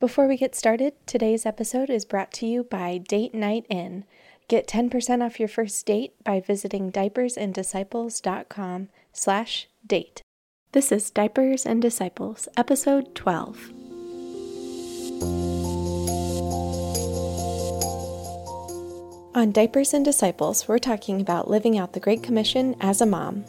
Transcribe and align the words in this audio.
Before 0.00 0.26
we 0.26 0.38
get 0.38 0.54
started, 0.54 0.94
today's 1.04 1.44
episode 1.44 1.90
is 1.90 2.06
brought 2.06 2.32
to 2.32 2.46
you 2.46 2.64
by 2.64 2.96
Date 2.96 3.34
Night 3.34 3.66
In. 3.68 4.04
Get 4.48 4.66
10% 4.66 5.22
off 5.22 5.38
your 5.38 5.46
first 5.46 5.84
date 5.84 6.14
by 6.24 6.40
visiting 6.40 6.90
diapersanddisciples.com 6.90 8.88
slash 9.12 9.68
date. 9.86 10.22
This 10.72 10.90
is 10.90 11.10
Diapers 11.10 11.66
and 11.66 11.82
Disciples, 11.82 12.48
episode 12.56 13.14
12. 13.14 13.72
On 19.34 19.52
Diapers 19.52 19.92
and 19.92 20.02
Disciples, 20.02 20.66
we're 20.66 20.78
talking 20.78 21.20
about 21.20 21.50
living 21.50 21.76
out 21.76 21.92
the 21.92 22.00
Great 22.00 22.22
Commission 22.22 22.74
as 22.80 23.02
a 23.02 23.06
mom. 23.06 23.44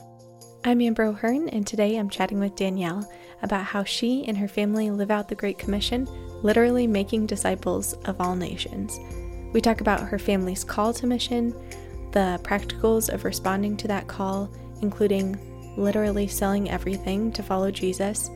I'm 0.65 0.81
Amber 0.81 1.03
O'Hearn, 1.03 1.47
and 1.47 1.65
today 1.65 1.95
I'm 1.95 2.09
chatting 2.09 2.41
with 2.41 2.57
Danielle 2.57 3.09
about 3.41 3.63
how 3.63 3.85
she 3.85 4.25
and 4.27 4.37
her 4.37 4.49
family 4.49 4.91
live 4.91 5.11
out 5.11 5.29
the 5.29 5.35
Great 5.35 5.57
Commission 5.57 6.09
literally 6.43 6.87
making 6.87 7.25
disciples 7.25 7.93
of 8.05 8.19
all 8.19 8.35
nations. 8.35 8.99
We 9.53 9.61
talk 9.61 9.81
about 9.81 10.01
her 10.01 10.19
family's 10.19 10.63
call 10.63 10.93
to 10.93 11.07
mission, 11.07 11.53
the 12.11 12.39
practicals 12.43 13.13
of 13.13 13.23
responding 13.23 13.77
to 13.77 13.87
that 13.87 14.07
call, 14.07 14.49
including 14.81 15.39
literally 15.77 16.27
selling 16.27 16.69
everything 16.69 17.31
to 17.33 17.43
follow 17.43 17.71
Jesus. 17.71 18.29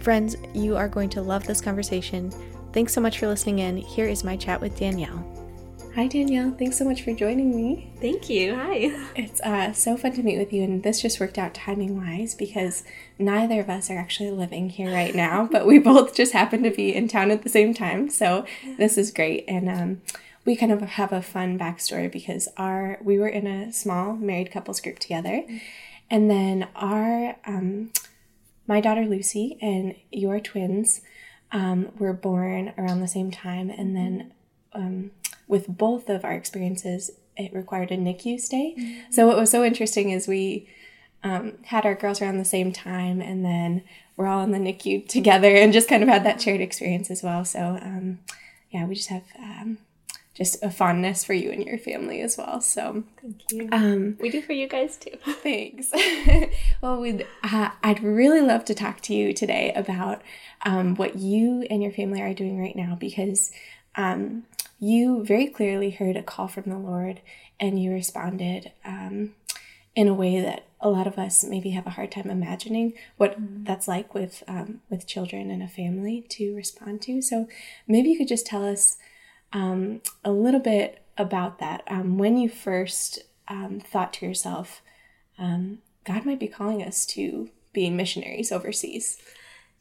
Friends, 0.00 0.36
you 0.52 0.76
are 0.76 0.88
going 0.88 1.08
to 1.10 1.22
love 1.22 1.46
this 1.46 1.60
conversation. 1.60 2.32
Thanks 2.72 2.92
so 2.92 3.00
much 3.00 3.18
for 3.18 3.26
listening 3.26 3.60
in. 3.60 3.76
Here 3.76 4.06
is 4.06 4.24
my 4.24 4.36
chat 4.36 4.60
with 4.60 4.78
Danielle. 4.78 5.43
Hi, 5.94 6.08
Danielle. 6.08 6.50
Thanks 6.50 6.76
so 6.76 6.84
much 6.84 7.02
for 7.02 7.12
joining 7.12 7.54
me. 7.54 7.92
Thank 8.00 8.28
you. 8.28 8.56
Hi. 8.56 8.92
It's 9.14 9.40
uh, 9.42 9.72
so 9.72 9.96
fun 9.96 10.10
to 10.14 10.24
meet 10.24 10.38
with 10.38 10.52
you, 10.52 10.64
and 10.64 10.82
this 10.82 11.00
just 11.00 11.20
worked 11.20 11.38
out 11.38 11.54
timing 11.54 11.96
wise 11.96 12.34
because 12.34 12.82
neither 13.16 13.60
of 13.60 13.70
us 13.70 13.88
are 13.90 13.96
actually 13.96 14.32
living 14.32 14.70
here 14.70 14.92
right 14.92 15.14
now, 15.14 15.48
but 15.52 15.68
we 15.68 15.78
both 15.78 16.12
just 16.12 16.32
happen 16.32 16.64
to 16.64 16.70
be 16.72 16.92
in 16.92 17.06
town 17.06 17.30
at 17.30 17.42
the 17.42 17.48
same 17.48 17.74
time. 17.74 18.10
So 18.10 18.44
this 18.76 18.98
is 18.98 19.12
great, 19.12 19.44
and 19.46 19.68
um, 19.68 20.02
we 20.44 20.56
kind 20.56 20.72
of 20.72 20.80
have 20.80 21.12
a 21.12 21.22
fun 21.22 21.56
backstory 21.56 22.10
because 22.10 22.48
our 22.56 22.98
we 23.00 23.16
were 23.16 23.28
in 23.28 23.46
a 23.46 23.72
small 23.72 24.14
married 24.16 24.50
couples 24.50 24.80
group 24.80 24.98
together, 24.98 25.44
and 26.10 26.28
then 26.28 26.66
our 26.74 27.36
um, 27.46 27.92
my 28.66 28.80
daughter 28.80 29.06
Lucy 29.06 29.58
and 29.62 29.94
your 30.10 30.40
twins 30.40 31.02
um, 31.52 31.92
were 32.00 32.12
born 32.12 32.72
around 32.76 32.98
the 32.98 33.06
same 33.06 33.30
time, 33.30 33.70
and 33.70 33.94
then 33.94 34.32
um, 34.72 35.12
with 35.48 35.66
both 35.68 36.08
of 36.08 36.24
our 36.24 36.32
experiences, 36.32 37.10
it 37.36 37.52
required 37.52 37.90
a 37.90 37.96
NICU 37.96 38.40
stay. 38.40 38.74
Mm-hmm. 38.78 39.12
So 39.12 39.26
what 39.26 39.36
was 39.36 39.50
so 39.50 39.64
interesting 39.64 40.10
is 40.10 40.28
we 40.28 40.68
um, 41.22 41.54
had 41.64 41.86
our 41.86 41.94
girls 41.94 42.20
around 42.20 42.38
the 42.38 42.44
same 42.44 42.72
time, 42.72 43.20
and 43.20 43.44
then 43.44 43.82
we're 44.16 44.26
all 44.26 44.42
in 44.42 44.52
the 44.52 44.58
NICU 44.58 45.08
together, 45.08 45.54
and 45.54 45.72
just 45.72 45.88
kind 45.88 46.02
of 46.02 46.08
had 46.08 46.24
that 46.24 46.40
shared 46.40 46.60
experience 46.60 47.10
as 47.10 47.22
well. 47.22 47.44
So 47.44 47.78
um, 47.80 48.20
yeah, 48.70 48.86
we 48.86 48.94
just 48.94 49.08
have 49.08 49.24
um, 49.38 49.78
just 50.34 50.62
a 50.62 50.70
fondness 50.70 51.24
for 51.24 51.32
you 51.32 51.50
and 51.50 51.64
your 51.64 51.78
family 51.78 52.20
as 52.20 52.36
well. 52.36 52.60
So 52.60 53.04
thank 53.22 53.52
you. 53.52 53.68
Um, 53.70 54.16
we 54.20 54.30
do 54.30 54.42
for 54.42 54.52
you 54.52 54.68
guys 54.68 54.96
too. 54.96 55.16
Thanks. 55.24 55.92
well, 56.82 57.00
we'd 57.00 57.26
uh, 57.44 57.70
I'd 57.82 58.02
really 58.02 58.40
love 58.40 58.64
to 58.66 58.74
talk 58.74 59.00
to 59.02 59.14
you 59.14 59.32
today 59.32 59.72
about 59.74 60.22
um, 60.66 60.96
what 60.96 61.16
you 61.16 61.62
and 61.70 61.82
your 61.82 61.92
family 61.92 62.20
are 62.20 62.34
doing 62.34 62.60
right 62.60 62.74
now 62.74 62.96
because 62.98 63.52
um, 63.94 64.42
you 64.78 65.24
very 65.24 65.46
clearly 65.46 65.90
heard 65.90 66.16
a 66.16 66.22
call 66.22 66.48
from 66.48 66.64
the 66.64 66.78
Lord 66.78 67.20
and 67.60 67.82
you 67.82 67.92
responded 67.92 68.72
um, 68.84 69.34
in 69.94 70.08
a 70.08 70.14
way 70.14 70.40
that 70.40 70.66
a 70.80 70.88
lot 70.88 71.06
of 71.06 71.18
us 71.18 71.44
maybe 71.44 71.70
have 71.70 71.86
a 71.86 71.90
hard 71.90 72.10
time 72.10 72.28
imagining 72.28 72.92
what 73.16 73.40
mm-hmm. 73.40 73.64
that's 73.64 73.88
like 73.88 74.12
with 74.12 74.42
um, 74.48 74.80
with 74.90 75.06
children 75.06 75.50
and 75.50 75.62
a 75.62 75.68
family 75.68 76.26
to 76.28 76.54
respond 76.54 77.00
to. 77.02 77.22
So 77.22 77.48
maybe 77.88 78.10
you 78.10 78.18
could 78.18 78.28
just 78.28 78.46
tell 78.46 78.66
us 78.66 78.98
um, 79.52 80.02
a 80.24 80.32
little 80.32 80.60
bit 80.60 81.02
about 81.16 81.58
that. 81.60 81.84
Um, 81.86 82.18
when 82.18 82.36
you 82.36 82.48
first 82.48 83.20
um, 83.48 83.80
thought 83.80 84.12
to 84.14 84.26
yourself, 84.26 84.82
um, 85.38 85.78
God 86.04 86.26
might 86.26 86.40
be 86.40 86.48
calling 86.48 86.82
us 86.82 87.06
to 87.06 87.50
being 87.72 87.96
missionaries 87.96 88.52
overseas. 88.52 89.18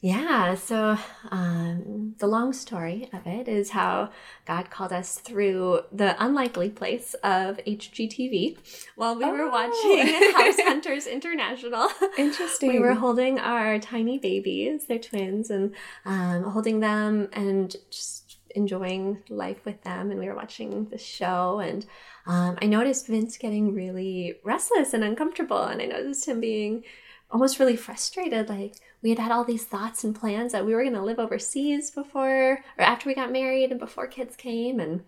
Yeah, 0.04 0.56
so 0.56 0.98
um, 1.32 2.16
the 2.18 2.28
long 2.28 2.52
story 2.52 3.08
of 3.14 3.26
it 3.26 3.48
is 3.48 3.70
how 3.70 4.10
God 4.46 4.70
called 4.70 4.92
us 4.92 5.18
through 5.18 5.80
the 5.94 6.22
unlikely 6.22 6.72
place 6.72 7.14
of 7.24 7.56
HGTV 7.66 8.58
while 8.98 9.16
we 9.16 9.24
oh. 9.24 9.32
were 9.32 9.50
watching 9.50 10.08
House 10.36 10.60
Hunters 10.60 11.08
International. 11.08 11.88
Interesting. 12.18 12.70
we 12.74 12.80
were 12.80 12.96
holding 12.96 13.40
our 13.40 13.80
tiny 13.80 14.20
babies, 14.20 14.88
they're 14.88 15.00
twins, 15.00 15.50
and 15.50 15.74
um, 16.04 16.44
holding 16.44 16.82
them 16.82 17.30
and 17.32 17.74
just 17.90 18.40
enjoying 18.56 19.24
life 19.30 19.64
with 19.64 19.84
them. 19.84 20.12
And 20.12 20.20
we 20.20 20.28
were 20.28 20.36
watching 20.36 20.90
the 20.90 20.98
show, 20.98 21.60
and 21.60 21.86
um, 22.28 22.58
I 22.62 22.66
noticed 22.66 23.08
Vince 23.08 23.38
getting 23.38 23.74
really 23.74 24.36
restless 24.44 24.94
and 24.94 25.02
uncomfortable, 25.02 25.64
and 25.64 25.82
I 25.82 25.86
noticed 25.86 26.28
him 26.28 26.42
being 26.42 26.84
almost 27.32 27.58
really 27.58 27.78
frustrated, 27.78 28.50
like, 28.50 28.76
we 29.04 29.10
had 29.10 29.20
had 29.20 29.32
all 29.32 29.44
these 29.44 29.66
thoughts 29.66 30.04
and 30.04 30.16
plans 30.16 30.54
that 30.54 30.66
we 30.66 30.74
were 30.74 30.82
going 30.82 30.96
to 30.96 31.02
live 31.04 31.20
overseas 31.20 31.92
before 31.92 32.64
or 32.78 32.84
after 32.84 33.08
we 33.08 33.14
got 33.14 33.32
married 33.32 33.70
and 33.70 33.80
before 33.80 34.08
kids 34.08 34.36
came 34.36 34.80
and 34.80 35.04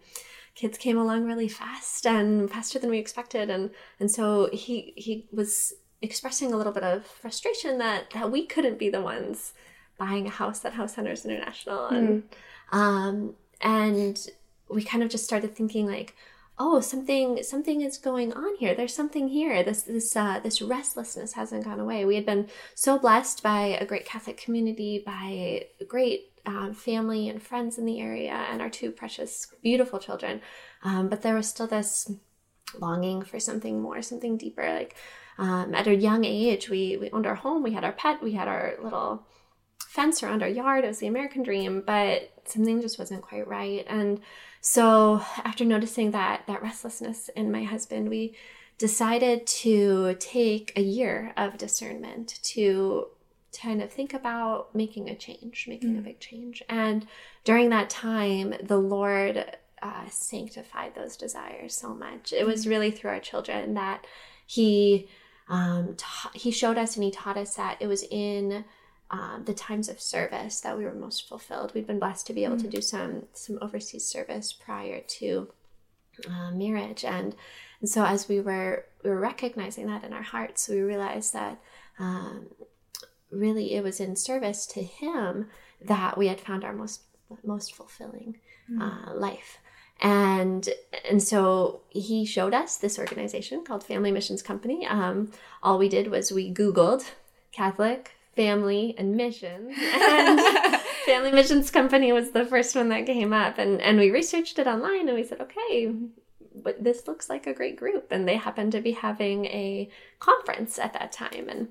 kids 0.53 0.77
came 0.77 0.97
along 0.97 1.25
really 1.25 1.47
fast 1.47 2.05
and 2.05 2.51
faster 2.51 2.77
than 2.77 2.89
we 2.89 2.99
expected 2.99 3.49
and 3.49 3.71
and 3.99 4.11
so 4.11 4.49
he 4.53 4.93
he 4.95 5.25
was 5.31 5.73
expressing 6.01 6.53
a 6.53 6.57
little 6.57 6.73
bit 6.73 6.83
of 6.83 7.05
frustration 7.05 7.77
that 7.77 8.09
that 8.11 8.31
we 8.31 8.45
couldn't 8.45 8.77
be 8.77 8.89
the 8.89 9.01
ones 9.01 9.53
buying 9.97 10.27
a 10.27 10.29
house 10.29 10.63
at 10.65 10.73
House 10.73 10.95
Hunters 10.95 11.25
International 11.25 11.87
and 11.87 12.23
mm. 12.23 12.77
um 12.77 13.33
and 13.61 14.27
we 14.69 14.83
kind 14.83 15.03
of 15.03 15.09
just 15.09 15.23
started 15.23 15.55
thinking 15.55 15.87
like 15.87 16.15
oh 16.57 16.79
something 16.79 17.43
something 17.43 17.81
is 17.81 17.97
going 17.97 18.33
on 18.33 18.55
here. 18.57 18.73
There's 18.73 18.93
something 18.93 19.27
here. 19.27 19.63
This 19.63 19.83
this 19.83 20.15
uh, 20.15 20.39
this 20.39 20.61
restlessness 20.61 21.33
hasn't 21.33 21.65
gone 21.65 21.79
away. 21.79 22.05
We 22.05 22.15
had 22.15 22.25
been 22.25 22.47
so 22.73 22.97
blessed 22.97 23.43
by 23.43 23.77
a 23.79 23.85
great 23.85 24.05
catholic 24.05 24.37
community 24.37 25.03
by 25.05 25.67
great 25.87 26.31
um, 26.45 26.73
family 26.73 27.27
and 27.29 27.41
friends 27.41 27.77
in 27.77 27.85
the 27.85 27.99
area 27.99 28.31
and 28.33 28.61
our 28.61 28.69
two 28.69 28.91
precious 28.91 29.47
beautiful 29.61 29.99
children. 29.99 30.41
Um, 30.83 31.09
but 31.09 31.21
there 31.21 31.35
was 31.35 31.49
still 31.49 31.67
this 31.67 32.11
longing 32.79 33.21
for 33.23 33.39
something 33.39 33.81
more 33.81 34.01
something 34.01 34.37
deeper. 34.37 34.63
Like 34.63 34.95
um, 35.37 35.75
at 35.75 35.87
a 35.87 35.95
young 35.95 36.23
age 36.23 36.69
we 36.69 36.97
we 36.97 37.09
owned 37.11 37.27
our 37.27 37.35
home 37.35 37.63
we 37.63 37.73
had 37.73 37.83
our 37.83 37.91
pet 37.91 38.23
we 38.23 38.33
had 38.33 38.47
our 38.47 38.75
little 38.81 39.25
fence 39.87 40.23
around 40.23 40.41
our 40.41 40.49
yard. 40.49 40.85
It 40.85 40.87
was 40.87 40.99
the 40.99 41.07
american 41.07 41.43
dream 41.43 41.83
but 41.85 42.31
something 42.45 42.81
just 42.81 42.99
wasn't 42.99 43.23
quite 43.23 43.47
right. 43.47 43.85
And 43.89 44.21
so 44.67 45.21
after 45.43 45.63
noticing 45.63 46.09
that 46.09 46.47
that 46.47 46.63
restlessness 46.63 47.29
in 47.35 47.51
my 47.51 47.63
husband, 47.65 48.09
we 48.09 48.35
decided 48.79 49.45
to 49.45 50.15
take 50.19 50.73
a 50.75 50.81
year 50.81 51.33
of 51.37 51.59
discernment 51.59 52.39
to 52.41 53.09
kind 53.61 53.83
of 53.83 53.91
think 53.91 54.15
about 54.15 54.73
making 54.73 55.07
a 55.07 55.15
change, 55.15 55.67
making 55.69 55.93
mm. 55.93 55.99
a 55.99 56.01
big 56.01 56.19
change. 56.19 56.63
And 56.67 57.05
during 57.43 57.69
that 57.69 57.91
time, 57.91 58.55
the 58.59 58.79
Lord 58.79 59.55
uh, 59.83 60.09
sanctified 60.09 60.95
those 60.95 61.15
desires 61.15 61.75
so 61.75 61.93
much. 61.93 62.33
It 62.33 62.47
was 62.47 62.65
mm. 62.65 62.69
really 62.69 62.89
through 62.89 63.11
our 63.11 63.19
children 63.19 63.75
that 63.75 64.07
He 64.47 65.07
um, 65.47 65.93
ta- 65.95 66.31
He 66.33 66.49
showed 66.49 66.79
us 66.79 66.95
and 66.95 67.03
He 67.03 67.11
taught 67.11 67.37
us 67.37 67.53
that 67.53 67.77
it 67.79 67.85
was 67.87 68.03
in 68.09 68.65
um, 69.15 69.43
the 69.45 69.53
times 69.53 69.87
of 69.87 70.01
service 70.01 70.59
that 70.61 70.77
we 70.77 70.83
were 70.83 70.93
most 70.93 71.27
fulfilled. 71.27 71.73
We'd 71.73 71.87
been 71.87 71.99
blessed 71.99 72.27
to 72.27 72.33
be 72.33 72.43
able 72.43 72.57
mm. 72.57 72.63
to 72.63 72.67
do 72.67 72.81
some 72.81 73.23
some 73.33 73.57
overseas 73.61 74.05
service 74.05 74.51
prior 74.51 75.01
to 75.19 75.47
uh, 76.27 76.51
marriage, 76.51 77.05
and 77.05 77.35
and 77.79 77.89
so 77.89 78.03
as 78.03 78.27
we 78.27 78.41
were 78.41 78.85
we 79.03 79.09
were 79.09 79.19
recognizing 79.19 79.87
that 79.87 80.03
in 80.03 80.11
our 80.11 80.21
hearts, 80.21 80.67
we 80.67 80.81
realized 80.81 81.33
that 81.33 81.61
um, 81.97 82.47
really 83.31 83.73
it 83.73 83.83
was 83.83 83.99
in 83.99 84.15
service 84.15 84.65
to 84.67 84.83
Him 84.83 85.47
that 85.81 86.17
we 86.17 86.27
had 86.27 86.41
found 86.41 86.63
our 86.63 86.73
most 86.73 87.01
most 87.43 87.73
fulfilling 87.73 88.37
mm. 88.69 88.81
uh, 88.81 89.13
life. 89.13 89.59
And 90.01 90.67
and 91.09 91.23
so 91.23 91.81
he 91.89 92.25
showed 92.25 92.53
us 92.53 92.75
this 92.75 92.99
organization 92.99 93.63
called 93.63 93.83
Family 93.83 94.11
Missions 94.11 94.41
Company. 94.41 94.85
Um, 94.85 95.31
all 95.63 95.77
we 95.77 95.87
did 95.87 96.11
was 96.11 96.33
we 96.33 96.53
Googled 96.53 97.05
Catholic 97.53 98.14
family 98.35 98.95
and 98.97 99.15
missions. 99.15 99.75
And 99.93 100.81
family 101.05 101.31
missions 101.31 101.69
company 101.69 102.11
was 102.11 102.31
the 102.31 102.45
first 102.45 102.75
one 102.75 102.89
that 102.89 103.05
came 103.05 103.31
up 103.31 103.57
and 103.57 103.79
and 103.81 103.99
we 103.99 104.09
researched 104.09 104.57
it 104.57 104.67
online 104.67 105.07
and 105.07 105.15
we 105.15 105.23
said 105.23 105.39
okay 105.39 105.93
but 106.63 106.83
this 106.83 107.07
looks 107.07 107.29
like 107.29 107.45
a 107.45 107.53
great 107.53 107.75
group. 107.75 108.07
And 108.11 108.27
they 108.27 108.37
happened 108.37 108.71
to 108.71 108.81
be 108.81 108.93
having 108.93 109.45
a 109.45 109.89
conference 110.19 110.79
at 110.79 110.93
that 110.93 111.11
time 111.11 111.47
and 111.49 111.67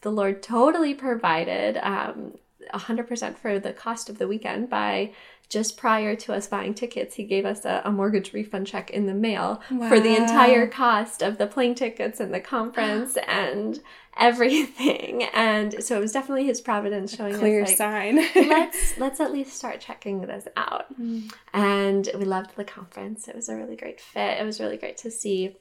the 0.00 0.10
lord 0.10 0.42
totally 0.42 0.94
provided 0.94 1.76
um, 1.78 2.34
100% 2.72 3.36
for 3.36 3.58
the 3.58 3.72
cost 3.72 4.08
of 4.08 4.18
the 4.18 4.28
weekend 4.28 4.68
by 4.70 5.12
just 5.48 5.76
prior 5.78 6.14
to 6.14 6.34
us 6.34 6.46
buying 6.46 6.74
tickets, 6.74 7.14
he 7.14 7.24
gave 7.24 7.46
us 7.46 7.64
a, 7.64 7.80
a 7.84 7.90
mortgage 7.90 8.32
refund 8.32 8.66
check 8.66 8.90
in 8.90 9.06
the 9.06 9.14
mail 9.14 9.62
for 9.88 9.98
the 9.98 10.14
entire 10.14 10.66
cost 10.66 11.22
of 11.22 11.38
the 11.38 11.46
plane 11.46 11.74
tickets 11.74 12.20
and 12.20 12.34
the 12.34 12.40
conference 12.40 13.16
and 13.28 13.80
everything. 14.18 15.22
And 15.32 15.82
so 15.82 15.96
it 15.96 16.00
was 16.00 16.12
definitely 16.12 16.44
his 16.44 16.60
providence 16.60 17.14
showing 17.14 17.34
Clear 17.34 17.62
us 17.62 17.68
like, 17.68 17.76
sign. 17.78 18.16
let's 18.34 18.98
let's 18.98 19.20
at 19.20 19.32
least 19.32 19.54
start 19.54 19.80
checking 19.80 20.20
this 20.20 20.46
out. 20.56 20.86
Mm. 21.00 21.32
And 21.54 22.08
we 22.14 22.24
loved 22.24 22.56
the 22.56 22.64
conference. 22.64 23.26
It 23.28 23.34
was 23.34 23.48
a 23.48 23.56
really 23.56 23.76
great 23.76 24.00
fit. 24.00 24.40
It 24.40 24.44
was 24.44 24.60
really 24.60 24.76
great 24.76 24.98
to 24.98 25.10
see 25.10 25.56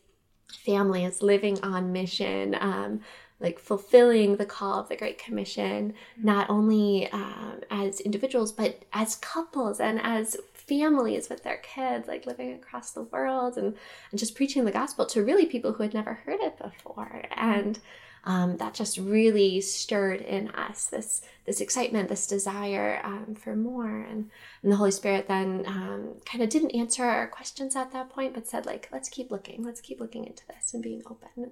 families 0.65 1.21
living 1.21 1.61
on 1.63 1.91
mission, 1.91 2.55
um, 2.59 3.01
like 3.39 3.59
fulfilling 3.59 4.37
the 4.37 4.45
call 4.45 4.79
of 4.79 4.89
the 4.89 4.95
Great 4.95 5.19
Commission, 5.19 5.93
not 6.17 6.49
only 6.49 7.09
um, 7.11 7.61
as 7.69 7.99
individuals, 7.99 8.51
but 8.51 8.83
as 8.93 9.15
couples 9.17 9.79
and 9.79 9.99
as 10.01 10.37
families 10.53 11.29
with 11.29 11.43
their 11.43 11.57
kids, 11.57 12.07
like 12.07 12.25
living 12.25 12.53
across 12.53 12.91
the 12.91 13.03
world 13.03 13.57
and, 13.57 13.75
and 14.11 14.19
just 14.19 14.35
preaching 14.35 14.65
the 14.65 14.71
gospel 14.71 15.05
to 15.05 15.23
really 15.23 15.45
people 15.45 15.73
who 15.73 15.83
had 15.83 15.93
never 15.93 16.13
heard 16.13 16.39
it 16.41 16.57
before. 16.57 17.23
And 17.35 17.79
um, 18.27 18.57
that 18.57 18.73
just 18.73 18.97
really 18.97 19.61
stirred 19.61 20.19
in 20.21 20.49
us 20.49 20.85
this 20.85 21.21
this 21.45 21.61
excitement, 21.61 22.09
this 22.09 22.27
desire 22.27 22.99
um, 23.05 23.35
for 23.35 23.55
more, 23.55 24.01
and 24.01 24.29
and 24.61 24.71
the 24.71 24.75
Holy 24.75 24.91
Spirit 24.91 25.29
then 25.29 25.63
um, 25.65 26.15
kind 26.25 26.43
of 26.43 26.49
didn't 26.49 26.75
answer 26.75 27.05
our 27.05 27.27
questions 27.27 27.73
at 27.73 27.93
that 27.93 28.09
point, 28.09 28.33
but 28.33 28.45
said 28.45 28.65
like, 28.65 28.89
let's 28.91 29.07
keep 29.07 29.31
looking, 29.31 29.63
let's 29.63 29.79
keep 29.79 30.01
looking 30.01 30.25
into 30.25 30.45
this 30.47 30.73
and 30.73 30.83
being 30.83 31.01
open. 31.09 31.51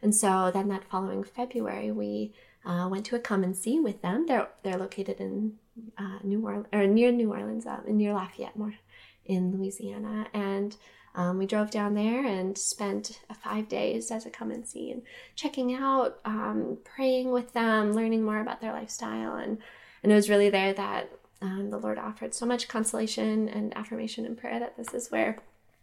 And 0.00 0.14
so 0.14 0.50
then 0.50 0.68
that 0.68 0.88
following 0.90 1.24
February, 1.24 1.92
we 1.92 2.32
uh, 2.64 2.88
went 2.90 3.04
to 3.06 3.16
a 3.16 3.18
come 3.18 3.44
and 3.44 3.54
see 3.54 3.78
with 3.78 4.00
them. 4.00 4.24
They're 4.26 4.48
they're 4.62 4.78
located 4.78 5.20
in 5.20 5.52
uh, 5.98 6.20
New 6.24 6.42
Orleans 6.46 6.68
or 6.72 6.86
near 6.86 7.12
New 7.12 7.32
Orleans, 7.32 7.66
um, 7.66 7.82
near 7.86 8.14
Lafayette, 8.14 8.56
more 8.56 8.72
in 9.26 9.54
Louisiana, 9.54 10.26
and 10.32 10.74
um, 11.14 11.38
we 11.38 11.46
drove 11.46 11.70
down 11.70 11.94
there 11.94 12.26
and 12.26 12.58
spent 12.58 13.20
five 13.42 13.68
days 13.68 14.10
as 14.10 14.26
a 14.26 14.30
come 14.30 14.50
and 14.50 14.66
see 14.66 14.90
and 14.90 15.02
checking 15.36 15.74
out, 15.74 16.18
um, 16.24 16.78
praying 16.84 17.30
with 17.30 17.52
them, 17.52 17.92
learning 17.92 18.24
more 18.24 18.40
about 18.40 18.60
their 18.60 18.72
lifestyle, 18.72 19.34
and 19.36 19.58
and 20.02 20.12
it 20.12 20.14
was 20.14 20.28
really 20.28 20.50
there 20.50 20.72
that 20.72 21.10
um, 21.40 21.70
the 21.70 21.78
Lord 21.78 21.98
offered 21.98 22.34
so 22.34 22.46
much 22.46 22.68
consolation 22.68 23.48
and 23.48 23.76
affirmation 23.76 24.26
and 24.26 24.36
prayer 24.36 24.58
that 24.58 24.76
this 24.76 24.92
is 24.92 25.10
where 25.10 25.38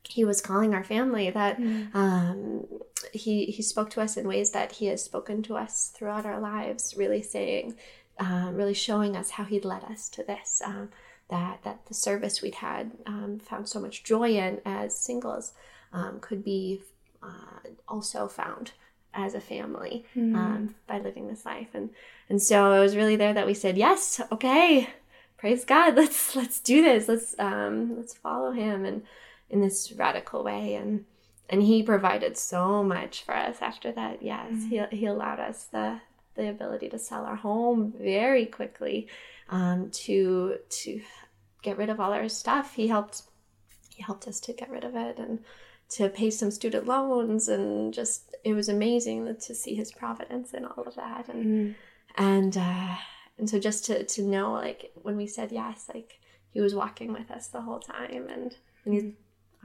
He 0.08 0.26
was 0.26 0.42
calling 0.42 0.74
our 0.74 0.84
family. 0.84 1.30
That 1.30 1.58
um, 1.94 2.66
He 3.14 3.46
He 3.46 3.62
spoke 3.62 3.90
to 3.92 4.02
us 4.02 4.18
in 4.18 4.28
ways 4.28 4.52
that 4.52 4.74
He 4.74 4.88
has 4.88 5.02
spoken 5.02 5.44
to 5.44 5.56
us 5.56 5.92
throughout 5.96 6.26
our 6.26 6.42
lives, 6.42 6.96
really 6.98 7.22
saying, 7.22 7.76
uh, 8.20 8.50
really 8.52 8.74
showing 8.74 9.16
us 9.16 9.32
how 9.32 9.46
He'd 9.46 9.66
led 9.66 9.86
us 9.86 10.10
to 10.10 10.24
this. 10.24 10.62
Um, 10.66 10.90
that 11.32 11.64
that 11.64 11.86
the 11.88 11.94
service 11.96 12.42
we'd 12.42 12.56
had 12.56 12.92
um, 13.08 13.40
found 13.40 13.68
so 13.68 13.80
much 13.80 14.04
joy 14.04 14.30
in 14.36 14.62
as 14.66 14.96
singles 14.96 15.54
um, 15.94 16.20
could 16.20 16.44
be 16.44 16.82
uh, 17.24 17.70
also 17.88 18.28
found 18.28 18.74
as 19.14 19.34
a 19.34 19.42
family 19.42 20.06
um, 20.36 20.76
by 20.88 21.00
living 21.00 21.28
this 21.28 21.46
life. 21.46 21.70
And 21.74 21.90
and 22.30 22.42
so 22.42 22.74
it 22.74 22.80
was 22.80 22.96
really 22.96 23.16
there 23.16 23.34
that 23.34 23.48
we 23.48 23.54
said 23.54 23.78
yes 23.78 24.22
okay 24.32 24.90
praise 25.38 25.66
God 25.66 25.96
let's 26.02 26.36
let's 26.36 26.60
do 26.60 26.84
this 26.84 27.08
let's 27.08 27.34
um, 27.40 27.98
let's 27.98 28.14
follow 28.14 28.52
him 28.52 28.86
and 28.86 29.02
in 29.50 29.62
this 29.62 29.92
radical 29.94 30.44
way. 30.44 30.76
And 30.76 31.06
and 31.50 31.64
he 31.64 31.82
provided 31.82 32.38
so 32.38 32.84
much 32.84 33.24
for 33.24 33.36
us 33.36 33.58
after 33.62 33.92
that. 33.94 34.22
Yes 34.22 34.52
he, 34.70 34.82
he 34.92 35.06
allowed 35.06 35.40
us 35.40 35.64
the 35.64 36.02
the 36.36 36.50
ability 36.50 36.90
to 36.90 37.00
sell 37.00 37.26
our 37.26 37.36
home 37.36 37.94
very 38.00 38.46
quickly 38.46 39.08
um, 39.50 39.90
to 39.92 40.58
to 40.70 41.02
get 41.62 41.78
rid 41.78 41.90
of 41.90 42.00
all 42.00 42.14
our 42.14 42.30
stuff. 42.30 42.74
He 42.76 42.88
helped 42.88 43.24
he 43.90 44.02
helped 44.04 44.28
us 44.28 44.40
to 44.42 44.54
get 44.54 44.70
rid 44.70 44.84
of 44.84 44.96
it 44.96 45.20
and 45.20 45.40
to 45.90 46.08
pay 46.08 46.30
some 46.30 46.50
student 46.52 46.86
loans 46.88 47.50
and 47.50 47.94
just 47.94 48.34
it 48.46 48.54
was 48.54 48.70
amazing 48.70 49.36
to 49.46 49.54
see 49.54 49.76
his 49.76 49.92
providence 49.92 50.54
and 50.54 50.66
all 50.66 50.84
of 50.88 50.96
that 50.96 51.28
and 51.28 51.46
Mm. 51.46 51.76
and 52.18 52.58
uh, 52.58 52.96
and 53.38 53.50
so 53.50 53.60
just 53.60 53.86
to 53.86 54.04
to 54.06 54.22
know 54.24 54.54
like 54.54 54.92
when 54.96 55.18
we 55.18 55.28
said 55.28 55.52
yes 55.52 55.90
like 55.94 56.20
he 56.52 56.62
was 56.62 56.74
walking 56.74 57.12
with 57.14 57.30
us 57.30 57.48
the 57.48 57.62
whole 57.62 57.80
time 57.80 58.28
and 58.30 58.56
and 58.86 58.94
he's 58.94 59.12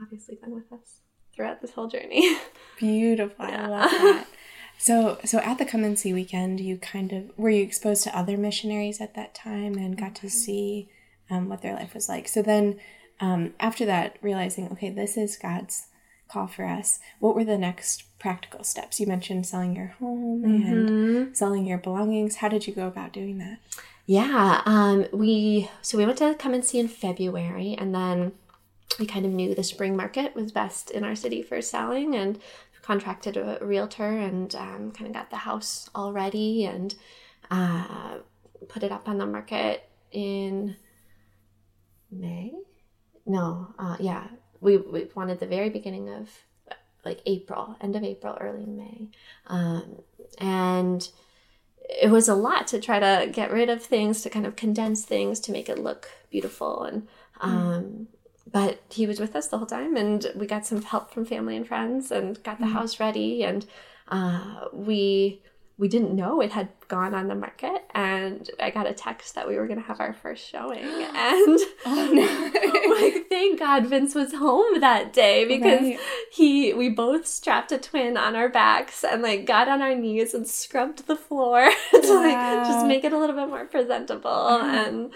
obviously 0.01 0.35
been 0.35 0.53
with 0.53 0.71
us 0.73 0.99
throughout 1.33 1.61
this 1.61 1.71
whole 1.71 1.87
journey. 1.87 2.37
Beautiful. 2.79 3.45
I 3.45 3.67
love 3.67 3.91
that. 3.91 4.25
So, 4.77 5.17
so 5.25 5.39
at 5.39 5.57
the 5.57 5.65
come 5.65 5.83
and 5.83 5.97
see 5.97 6.13
weekend, 6.13 6.59
you 6.59 6.77
kind 6.77 7.11
of 7.11 7.37
were 7.37 7.49
you 7.49 7.63
exposed 7.63 8.03
to 8.03 8.17
other 8.17 8.37
missionaries 8.37 9.01
at 9.01 9.15
that 9.15 9.33
time 9.33 9.75
and 9.75 9.97
got 9.97 10.15
to 10.15 10.29
see 10.29 10.89
um, 11.29 11.49
what 11.49 11.61
their 11.61 11.73
life 11.73 11.93
was 11.93 12.07
like. 12.07 12.27
So 12.27 12.41
then, 12.41 12.79
um, 13.19 13.53
after 13.59 13.85
that, 13.85 14.17
realizing 14.21 14.69
okay, 14.73 14.89
this 14.89 15.17
is 15.17 15.37
God's 15.37 15.87
call 16.27 16.47
for 16.47 16.65
us. 16.65 16.99
What 17.19 17.35
were 17.35 17.45
the 17.45 17.57
next 17.57 18.03
practical 18.19 18.63
steps? 18.63 18.99
You 18.99 19.07
mentioned 19.07 19.45
selling 19.45 19.75
your 19.75 19.87
home 19.99 20.43
and 20.43 21.35
selling 21.35 21.65
your 21.65 21.77
belongings. 21.77 22.37
How 22.37 22.49
did 22.49 22.67
you 22.67 22.73
go 22.73 22.87
about 22.87 23.13
doing 23.13 23.37
that? 23.39 23.59
Yeah, 24.05 24.61
um, 24.65 25.05
we 25.11 25.69
so 25.81 25.97
we 25.97 26.05
went 26.05 26.19
to 26.19 26.35
come 26.35 26.53
and 26.53 26.63
see 26.63 26.79
in 26.79 26.87
February, 26.87 27.75
and 27.77 27.93
then 27.93 28.33
we 28.99 29.05
kind 29.05 29.25
of 29.25 29.31
knew 29.31 29.53
the 29.53 29.63
spring 29.63 29.95
market 29.97 30.33
was 30.35 30.51
best 30.51 30.91
in 30.91 31.03
our 31.03 31.15
city 31.15 31.41
for 31.41 31.61
selling, 31.61 32.15
and 32.15 32.39
contracted 32.87 33.35
a 33.35 33.59
realtor 33.61 34.17
and 34.17 34.55
um, 34.55 34.91
kind 34.91 35.07
of 35.07 35.13
got 35.13 35.29
the 35.29 35.35
house 35.35 35.89
all 35.93 36.13
ready 36.13 36.63
and 36.63 36.95
uh, 37.51 38.19
put 38.69 38.81
it 38.81 38.93
up 38.93 39.09
on 39.09 39.17
the 39.17 39.25
market 39.25 39.89
in 40.13 40.73
May. 42.09 42.53
No, 43.25 43.73
uh, 43.77 43.97
yeah, 43.99 44.27
we 44.61 44.77
we 44.77 45.09
wanted 45.13 45.41
the 45.41 45.47
very 45.47 45.69
beginning 45.69 46.09
of 46.09 46.29
like 47.03 47.21
April, 47.25 47.75
end 47.81 47.97
of 47.97 48.05
April, 48.05 48.37
early 48.39 48.65
May, 48.65 49.09
um, 49.47 50.01
and 50.37 51.09
it 51.89 52.09
was 52.09 52.29
a 52.29 52.35
lot 52.35 52.67
to 52.67 52.79
try 52.79 52.99
to 52.99 53.29
get 53.29 53.51
rid 53.51 53.69
of 53.69 53.83
things 53.83 54.21
to 54.21 54.29
kind 54.29 54.45
of 54.45 54.55
condense 54.55 55.03
things 55.03 55.41
to 55.41 55.51
make 55.51 55.67
it 55.67 55.77
look 55.77 56.09
beautiful 56.29 56.83
and 56.83 57.07
um 57.39 58.07
but 58.51 58.81
he 58.89 59.05
was 59.05 59.19
with 59.19 59.35
us 59.35 59.47
the 59.47 59.57
whole 59.57 59.67
time 59.67 59.95
and 59.97 60.27
we 60.35 60.45
got 60.47 60.65
some 60.65 60.81
help 60.81 61.11
from 61.11 61.25
family 61.25 61.55
and 61.57 61.67
friends 61.67 62.11
and 62.11 62.41
got 62.43 62.59
the 62.59 62.67
house 62.67 62.99
ready 62.99 63.43
and 63.43 63.65
uh 64.09 64.65
we 64.71 65.41
we 65.79 65.87
didn't 65.87 66.15
know 66.15 66.41
it 66.41 66.51
had 66.51 66.69
gone 66.87 67.13
on 67.13 67.27
the 67.27 67.35
market 67.35 67.83
and 67.93 68.49
i 68.59 68.69
got 68.71 68.87
a 68.87 68.93
text 68.93 69.35
that 69.35 69.47
we 69.47 69.55
were 69.57 69.67
going 69.67 69.79
to 69.79 69.85
have 69.85 69.99
our 69.99 70.13
first 70.13 70.47
showing 70.49 70.79
and 70.83 71.59
Oh 71.85 72.09
no! 72.13 73.05
like 73.05 73.27
thank 73.29 73.59
god 73.59 73.85
vince 73.87 74.15
was 74.15 74.33
home 74.33 74.79
that 74.79 75.11
day 75.13 75.45
because 75.45 75.81
Right. 75.81 75.99
he 76.31 76.73
we 76.73 76.89
both 76.89 77.27
strapped 77.27 77.71
a 77.73 77.77
twin 77.77 78.15
on 78.17 78.35
our 78.35 78.49
backs 78.49 79.03
and 79.03 79.21
like 79.21 79.45
got 79.45 79.67
on 79.67 79.81
our 79.81 79.93
knees 79.93 80.33
and 80.33 80.47
scrubbed 80.47 81.05
the 81.05 81.15
floor 81.17 81.69
to 81.91 82.13
like 82.13 82.65
just 82.65 82.85
make 82.85 83.03
it 83.03 83.13
a 83.13 83.17
little 83.19 83.35
bit 83.35 83.49
more 83.49 83.65
presentable 83.65 84.47
and 84.61 85.11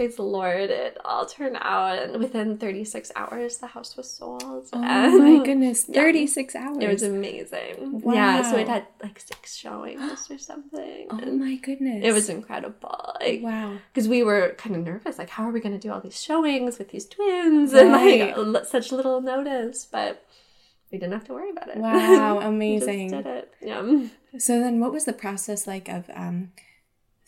praise 0.00 0.16
the 0.16 0.22
lord 0.22 0.70
it 0.70 0.96
all 1.04 1.26
turned 1.26 1.58
out 1.60 1.98
and 2.02 2.16
within 2.18 2.56
36 2.56 3.12
hours 3.16 3.58
the 3.58 3.66
house 3.66 3.96
was 3.96 4.10
sold 4.10 4.66
Oh 4.72 4.82
and 4.82 5.18
my 5.38 5.44
goodness! 5.48 5.84
yeah. 5.88 6.00
Thirty 6.00 6.26
six 6.26 6.56
hours. 6.56 6.78
it 6.80 6.88
was 6.88 7.02
amazing 7.02 8.00
Wow. 8.00 8.14
yeah 8.14 8.50
so 8.50 8.56
it 8.56 8.66
had 8.68 8.86
like 9.02 9.20
six 9.20 9.54
showings 9.56 10.26
or 10.30 10.38
something 10.38 11.06
oh 11.10 11.30
my 11.46 11.56
goodness! 11.56 12.00
it 12.04 12.12
was 12.12 12.28
incredible 12.30 13.14
like 13.20 13.42
wow. 13.42 13.76
because 13.92 14.08
we 14.08 14.22
were 14.22 14.54
kind 14.56 14.74
of 14.76 14.82
nervous 14.84 15.18
like 15.18 15.28
how 15.30 15.44
are 15.44 15.52
we 15.52 15.60
going 15.60 15.78
to 15.78 15.86
do 15.86 15.92
all 15.92 16.00
these 16.00 16.20
showings 16.20 16.78
with 16.78 16.88
these 16.90 17.06
twins 17.06 17.72
and 17.74 17.92
like 17.92 18.32
l- 18.36 18.64
such 18.64 18.92
little 18.92 19.20
notice 19.20 19.86
but 19.90 20.24
we 20.90 20.98
didn't 20.98 21.12
have 21.12 21.24
to 21.26 21.34
worry 21.34 21.50
about 21.50 21.68
it 21.68 21.76
Wow, 21.76 22.40
amazing. 22.52 23.10
did 23.10 23.26
it 23.26 23.52
yeah 23.60 23.82
So 24.38 24.60
then, 24.60 24.80
what 24.80 24.92
was 24.92 25.04
the 25.04 25.12
process 25.12 25.66
like 25.66 25.88
of 25.88 26.08
um, 26.14 26.52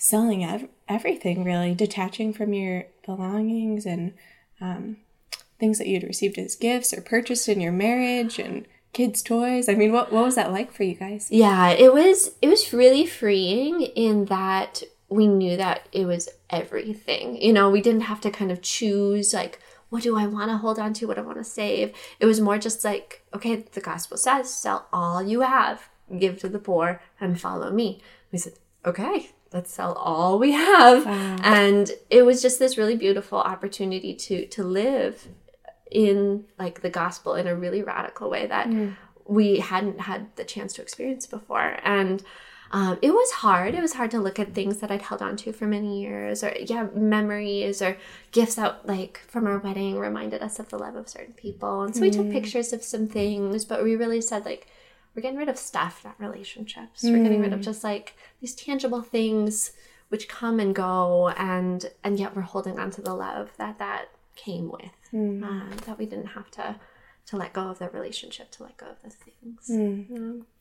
selling 0.03 0.45
ev- 0.45 0.69
everything? 0.89 1.45
Really 1.45 1.75
detaching 1.75 2.33
from 2.33 2.53
your 2.53 2.87
belongings 3.07 3.87
and 3.87 4.15
um, 4.61 4.97
things 5.59 5.79
that 5.79 5.87
you'd 5.87 6.03
received 6.03 6.39
as 6.39 6.57
gifts 6.57 6.93
or 6.93 7.01
purchased 7.01 7.49
in 7.49 7.61
your 7.61 7.73
marriage 7.73 8.39
and 8.39 8.67
kids' 8.93 9.23
toys. 9.23 9.69
I 9.69 9.75
mean, 9.75 9.93
what 9.93 10.13
what 10.13 10.25
was 10.25 10.35
that 10.35 10.51
like 10.53 10.73
for 10.73 10.83
you 10.83 10.95
guys? 10.95 11.29
yeah 11.31 11.71
it 11.71 11.93
was 11.93 12.33
it 12.43 12.49
was 12.49 12.73
really 12.73 13.07
freeing 13.07 13.81
in 13.81 14.27
that 14.27 14.83
we 15.09 15.27
knew 15.27 15.57
that 15.57 15.89
it 15.93 16.07
was 16.07 16.29
everything 16.51 17.37
you 17.41 17.53
know 17.53 17.71
we 17.71 17.83
didn't 17.83 18.03
have 18.03 18.21
to 18.21 18.31
kind 18.31 18.51
of 18.51 18.63
choose 18.63 19.35
like 19.35 19.61
what 19.91 20.03
do 20.03 20.17
i 20.17 20.27
want 20.27 20.51
to 20.51 20.57
hold 20.57 20.79
on 20.79 20.95
to 20.95 21.07
what 21.07 21.19
i 21.19 21.21
want 21.21 21.37
to 21.37 21.45
save 21.45 21.93
it 22.19 22.25
was 22.25 22.41
more 22.41 22.57
just 22.57 22.83
like 22.83 23.23
okay 23.35 23.57
the 23.73 23.81
gospel 23.81 24.17
says 24.17 24.53
sell 24.53 24.87
all 24.91 25.23
you 25.23 25.41
have 25.43 25.91
give 26.19 26.39
to 26.39 26.49
the 26.49 26.59
poor 26.59 27.01
and 27.21 27.39
follow 27.39 27.71
me 27.71 28.01
we 28.33 28.39
said 28.39 28.55
okay 28.87 29.31
let's 29.53 29.73
sell 29.73 29.93
all 29.95 30.39
we 30.39 30.53
have 30.53 31.07
Wow. 31.07 31.37
and 31.43 31.91
it 32.11 32.23
was 32.23 32.43
just 32.43 32.59
this 32.59 32.79
really 32.79 32.97
beautiful 32.97 33.39
opportunity 33.39 34.15
to 34.15 34.47
to 34.47 34.63
live 34.63 35.29
in 35.91 36.45
like 36.59 36.83
the 36.83 36.91
gospel 36.91 37.35
in 37.35 37.47
a 37.47 37.55
really 37.55 37.83
radical 37.83 38.31
way 38.31 38.47
that 38.47 38.67
mm. 38.67 38.95
we 39.27 39.59
hadn't 39.59 40.01
had 40.01 40.35
the 40.37 40.45
chance 40.45 40.73
to 40.75 40.83
experience 40.83 41.27
before 41.27 41.79
and 41.85 42.23
um, 42.75 42.99
it 43.03 43.11
was 43.11 43.31
hard. 43.33 43.75
It 43.75 43.83
was 43.83 43.93
hard 43.93 44.11
to 44.13 44.19
look 44.19 44.39
at 44.39 44.55
things 44.55 44.79
that 44.79 44.91
I'd 44.91 45.03
held 45.03 45.21
on 45.21 45.37
to 45.37 45.53
for 45.53 45.67
many 45.67 46.01
years, 46.01 46.43
or 46.43 46.55
yeah, 46.59 46.87
memories 46.95 47.83
or 47.83 47.99
gifts 48.31 48.55
that 48.55 48.87
like 48.87 49.21
from 49.29 49.47
our 49.47 49.59
wedding 49.59 49.99
reminded 49.99 50.43
us 50.43 50.59
of 50.59 50.71
the 50.71 50.79
love 50.79 50.97
of 50.97 51.09
certain 51.09 51.35
people. 51.35 51.83
And 51.83 51.95
so 51.95 52.01
we 52.01 52.11
took 52.11 52.27
mm. 52.27 52.33
pictures 52.33 52.73
of 52.73 52.83
some 52.83 53.07
things, 53.07 53.67
but 53.67 53.85
we 53.85 53.95
really 53.95 54.23
said 54.23 54.47
like 54.47 54.69
we're 55.15 55.21
getting 55.21 55.39
rid 55.39 55.51
of 55.51 55.59
stuff, 55.59 56.01
not 56.03 56.19
relationships. 56.19 57.03
We're 57.05 57.23
getting 57.23 57.43
rid 57.43 57.53
of 57.53 57.61
mm. 57.61 57.65
just 57.65 57.85
like 57.85 58.17
these 58.43 58.55
tangible 58.55 59.01
things 59.01 59.71
which 60.11 60.29
come 60.29 60.61
and 60.61 60.75
go, 60.75 61.31
and 61.39 61.87
and 62.05 62.19
yet 62.19 62.37
we're 62.37 62.43
holding 62.43 62.79
on 62.79 62.91
to 62.91 63.01
the 63.01 63.15
love 63.15 63.51
that 63.57 63.79
that 63.79 64.09
came 64.37 64.71
with. 64.71 64.91
Um, 65.45 65.71
that 65.87 65.99
we 65.99 66.05
didn't 66.05 66.27
have 66.27 66.51
to 66.53 66.77
to 67.27 67.37
let 67.37 67.55
go 67.55 67.63
of 67.63 67.79
the 67.79 67.89
relationship, 67.89 68.51
to 68.53 68.65
let 68.65 68.77
go 68.77 68.87
of 68.87 69.03
the 69.03 69.11
things. 69.11 69.71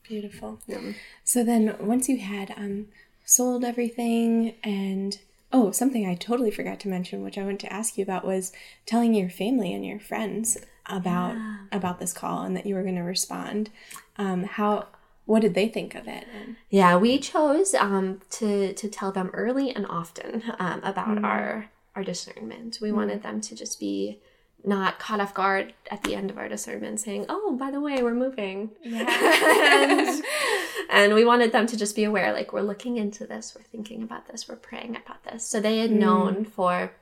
Beautiful. 0.04 0.60
Yeah. 0.66 0.92
So 1.24 1.44
then, 1.44 1.76
once 1.80 2.08
you 2.08 2.18
had 2.18 2.54
um, 2.56 2.86
sold 3.24 3.64
everything, 3.64 4.54
and 4.62 5.18
oh, 5.52 5.70
something 5.70 6.06
I 6.06 6.14
totally 6.14 6.50
forgot 6.50 6.80
to 6.80 6.88
mention, 6.88 7.22
which 7.22 7.36
I 7.36 7.42
wanted 7.42 7.60
to 7.60 7.72
ask 7.72 7.98
you 7.98 8.02
about, 8.04 8.24
was 8.24 8.52
telling 8.86 9.12
your 9.12 9.28
family 9.28 9.74
and 9.74 9.84
your 9.84 10.00
friends 10.00 10.56
about 10.86 11.36
about 11.70 12.00
this 12.00 12.12
call 12.12 12.42
and 12.42 12.56
that 12.56 12.66
you 12.66 12.74
were 12.74 12.82
going 12.82 12.96
to 12.96 13.02
respond. 13.02 13.70
Um, 14.16 14.44
how? 14.44 14.86
What 15.24 15.42
did 15.42 15.54
they 15.54 15.68
think 15.68 15.94
of 15.94 16.08
it? 16.08 16.26
Yeah, 16.68 16.96
we 16.96 17.18
chose 17.18 17.74
um, 17.74 18.20
to 18.30 18.72
to 18.72 18.88
tell 18.88 19.12
them 19.12 19.30
early 19.32 19.70
and 19.70 19.86
often 19.86 20.42
um, 20.58 20.80
about 20.82 21.22
our 21.24 21.70
our 21.94 22.04
discernment. 22.04 22.78
We 22.80 22.92
wanted 22.92 23.22
them 23.22 23.40
to 23.42 23.54
just 23.54 23.78
be 23.78 24.20
not 24.64 24.98
caught 24.98 25.20
off 25.20 25.34
guard 25.34 25.74
at 25.90 26.02
the 26.04 26.14
end 26.14 26.30
of 26.30 26.38
our 26.38 26.48
discernment, 26.48 27.00
saying, 27.00 27.26
"Oh, 27.28 27.56
by 27.58 27.70
the 27.70 27.80
way, 27.80 28.02
we're 28.02 28.14
moving." 28.14 28.70
and, 28.84 30.24
and 30.90 31.14
we 31.14 31.24
wanted 31.24 31.52
them 31.52 31.66
to 31.66 31.76
just 31.76 31.96
be 31.96 32.04
aware, 32.04 32.32
like 32.32 32.52
we're 32.52 32.60
looking 32.62 32.96
into 32.96 33.26
this, 33.26 33.54
we're 33.56 33.64
thinking 33.64 34.02
about 34.02 34.28
this, 34.28 34.48
we're 34.48 34.56
praying 34.56 34.96
about 34.96 35.24
this. 35.24 35.44
So 35.44 35.60
they 35.60 35.78
had 35.78 35.90
known 35.90 36.44
for 36.44 36.92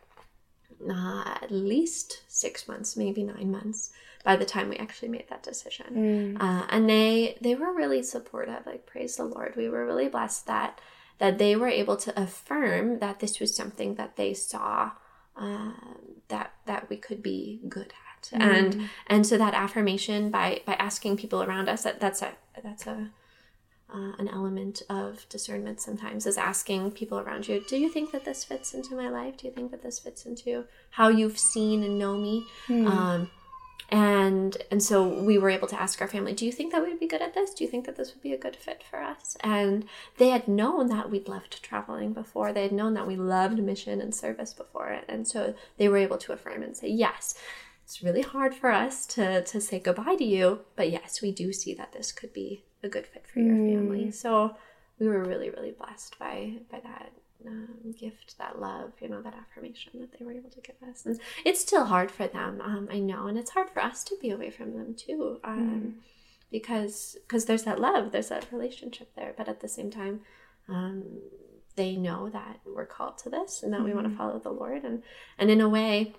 uh, 0.88 1.38
at 1.42 1.50
least 1.50 2.22
six 2.28 2.66
months, 2.66 2.96
maybe 2.96 3.22
nine 3.22 3.50
months, 3.50 3.92
by 4.24 4.36
the 4.36 4.44
time 4.44 4.68
we 4.68 4.76
actually 4.76 5.08
made 5.08 5.28
that 5.30 5.42
decision. 5.42 6.36
Uh, 6.40 6.66
and 6.70 6.88
they 6.88 7.36
they 7.40 7.54
were 7.54 7.72
really 7.74 8.02
supportive. 8.02 8.66
Like 8.66 8.86
praise 8.86 9.16
the 9.16 9.24
Lord, 9.24 9.54
we 9.56 9.68
were 9.68 9.86
really 9.86 10.08
blessed 10.08 10.46
that 10.46 10.80
that 11.18 11.38
they 11.38 11.54
were 11.56 11.68
able 11.68 11.96
to 11.98 12.20
affirm 12.20 12.98
that 13.00 13.20
this 13.20 13.40
was 13.40 13.54
something 13.54 13.94
that 13.96 14.16
they 14.16 14.32
saw 14.34 14.92
um, 15.36 16.20
that 16.28 16.52
that 16.66 16.88
we 16.90 16.96
could 16.96 17.22
be 17.22 17.60
good 17.68 17.92
at. 17.92 18.30
And 18.32 18.74
and 19.06 19.26
so 19.26 19.38
that 19.38 19.54
affirmation 19.54 20.30
by 20.30 20.60
by 20.66 20.74
asking 20.74 21.16
people 21.16 21.42
around 21.42 21.68
us 21.68 21.82
that 21.84 22.00
that's 22.00 22.20
a 22.22 22.32
that's 22.62 22.86
a 22.86 23.10
uh, 23.92 24.12
an 24.18 24.28
element 24.28 24.82
of 24.88 25.26
discernment 25.28 25.80
sometimes 25.80 26.24
is 26.26 26.38
asking 26.38 26.92
people 26.92 27.18
around 27.18 27.48
you 27.48 27.64
do 27.66 27.76
you 27.76 27.88
think 27.88 28.12
that 28.12 28.24
this 28.24 28.44
fits 28.44 28.72
into 28.72 28.94
my 28.94 29.08
life 29.08 29.36
do 29.36 29.48
you 29.48 29.52
think 29.52 29.72
that 29.72 29.82
this 29.82 29.98
fits 29.98 30.26
into 30.26 30.64
how 30.90 31.08
you've 31.08 31.38
seen 31.38 31.82
and 31.82 31.98
know 31.98 32.16
me 32.16 32.44
um, 32.86 33.28
and 33.90 34.56
and 34.70 34.82
so 34.82 35.06
we 35.06 35.38
were 35.38 35.50
able 35.50 35.68
to 35.68 35.80
ask 35.80 36.00
our 36.00 36.08
family 36.08 36.32
do 36.32 36.46
you 36.46 36.52
think 36.52 36.72
that 36.72 36.82
we'd 36.82 37.00
be 37.00 37.06
good 37.06 37.22
at 37.22 37.34
this? 37.34 37.52
Do 37.52 37.64
you 37.64 37.70
think 37.70 37.86
that 37.86 37.96
this 37.96 38.14
would 38.14 38.22
be 38.22 38.32
a 38.32 38.38
good 38.38 38.56
fit 38.56 38.82
for 38.88 39.02
us? 39.02 39.36
And 39.40 39.84
they 40.18 40.28
had 40.28 40.48
known 40.48 40.88
that 40.88 41.10
we'd 41.10 41.28
loved 41.28 41.62
traveling 41.62 42.12
before. 42.12 42.52
They 42.52 42.62
had 42.62 42.72
known 42.72 42.94
that 42.94 43.06
we 43.06 43.16
loved 43.16 43.58
mission 43.58 44.00
and 44.00 44.14
service 44.14 44.52
before. 44.52 45.00
And 45.08 45.26
so 45.26 45.54
they 45.76 45.88
were 45.88 45.96
able 45.96 46.18
to 46.18 46.32
affirm 46.32 46.62
and 46.62 46.76
say 46.76 46.88
yes 46.88 47.34
it's 47.90 48.04
really 48.04 48.22
hard 48.22 48.54
for 48.54 48.70
us 48.70 49.04
to 49.04 49.42
to 49.42 49.60
say 49.60 49.80
goodbye 49.80 50.14
to 50.14 50.24
you 50.24 50.60
but 50.76 50.92
yes 50.92 51.20
we 51.20 51.32
do 51.32 51.52
see 51.52 51.74
that 51.74 51.92
this 51.92 52.12
could 52.12 52.32
be 52.32 52.62
a 52.84 52.88
good 52.88 53.06
fit 53.06 53.26
for 53.26 53.40
your 53.40 53.54
mm. 53.54 53.74
family. 53.74 54.10
So 54.10 54.56
we 54.98 55.08
were 55.08 55.24
really 55.24 55.50
really 55.50 55.72
blessed 55.72 56.18
by 56.18 56.58
by 56.70 56.80
that 56.80 57.12
um, 57.46 57.94
gift 57.98 58.36
that 58.38 58.60
love 58.60 58.92
you 59.00 59.08
know 59.08 59.22
that 59.22 59.34
affirmation 59.34 59.92
that 60.00 60.18
they 60.18 60.24
were 60.24 60.32
able 60.32 60.50
to 60.50 60.60
give 60.60 60.76
us. 60.88 61.06
And 61.06 61.18
it's 61.44 61.60
still 61.60 61.86
hard 61.86 62.10
for 62.10 62.26
them 62.26 62.60
um, 62.62 62.88
i 62.90 62.98
know 62.98 63.26
and 63.26 63.38
it's 63.38 63.50
hard 63.50 63.70
for 63.70 63.80
us 63.80 64.04
to 64.04 64.16
be 64.20 64.30
away 64.30 64.50
from 64.50 64.74
them 64.74 64.94
too 64.94 65.40
um, 65.44 65.96
because 66.50 67.16
because 67.26 67.44
there's 67.44 67.64
that 67.64 67.80
love 67.80 68.12
there's 68.12 68.28
that 68.28 68.46
relationship 68.52 69.10
there. 69.16 69.34
But 69.36 69.48
at 69.48 69.60
the 69.60 69.68
same 69.68 69.90
time 69.90 70.20
um, 70.68 71.04
they 71.76 71.96
know 71.96 72.28
that 72.28 72.60
we're 72.66 72.86
called 72.86 73.18
to 73.18 73.30
this 73.30 73.62
and 73.62 73.72
that 73.72 73.82
we 73.82 73.94
want 73.94 74.08
to 74.10 74.16
follow 74.16 74.38
the 74.38 74.50
lord. 74.50 74.84
And 74.84 75.02
and 75.38 75.50
in 75.50 75.60
a 75.60 75.68
way 75.68 76.14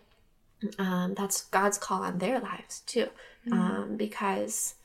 um, 0.77 1.15
that's 1.15 1.45
god's 1.45 1.77
call 1.77 2.03
on 2.03 2.19
their 2.19 2.39
lives 2.39 2.81
too 2.81 3.07
um, 3.51 3.95
because 3.97 4.75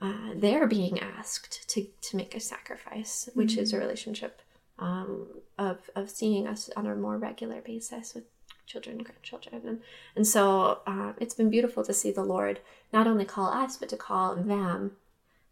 uh, 0.00 0.32
they're 0.34 0.66
being 0.66 0.98
asked 0.98 1.68
to, 1.68 1.86
to 2.00 2.16
make 2.16 2.34
a 2.34 2.40
sacrifice, 2.40 3.28
which 3.34 3.56
is 3.56 3.72
a 3.72 3.78
relationship 3.78 4.42
um, 4.82 5.26
of, 5.58 5.78
of 5.94 6.10
seeing 6.10 6.46
us 6.46 6.68
on 6.76 6.86
a 6.86 6.94
more 6.94 7.16
regular 7.16 7.60
basis 7.60 8.14
with 8.14 8.24
children 8.66 8.96
and 8.96 9.04
grandchildren. 9.04 9.62
And, 9.66 9.80
and 10.16 10.26
so 10.26 10.80
um, 10.86 11.14
it's 11.20 11.34
been 11.34 11.50
beautiful 11.50 11.84
to 11.84 11.92
see 11.92 12.10
the 12.10 12.24
Lord 12.24 12.60
not 12.92 13.06
only 13.06 13.24
call 13.24 13.48
us, 13.48 13.76
but 13.76 13.88
to 13.90 13.96
call 13.96 14.34
them 14.34 14.92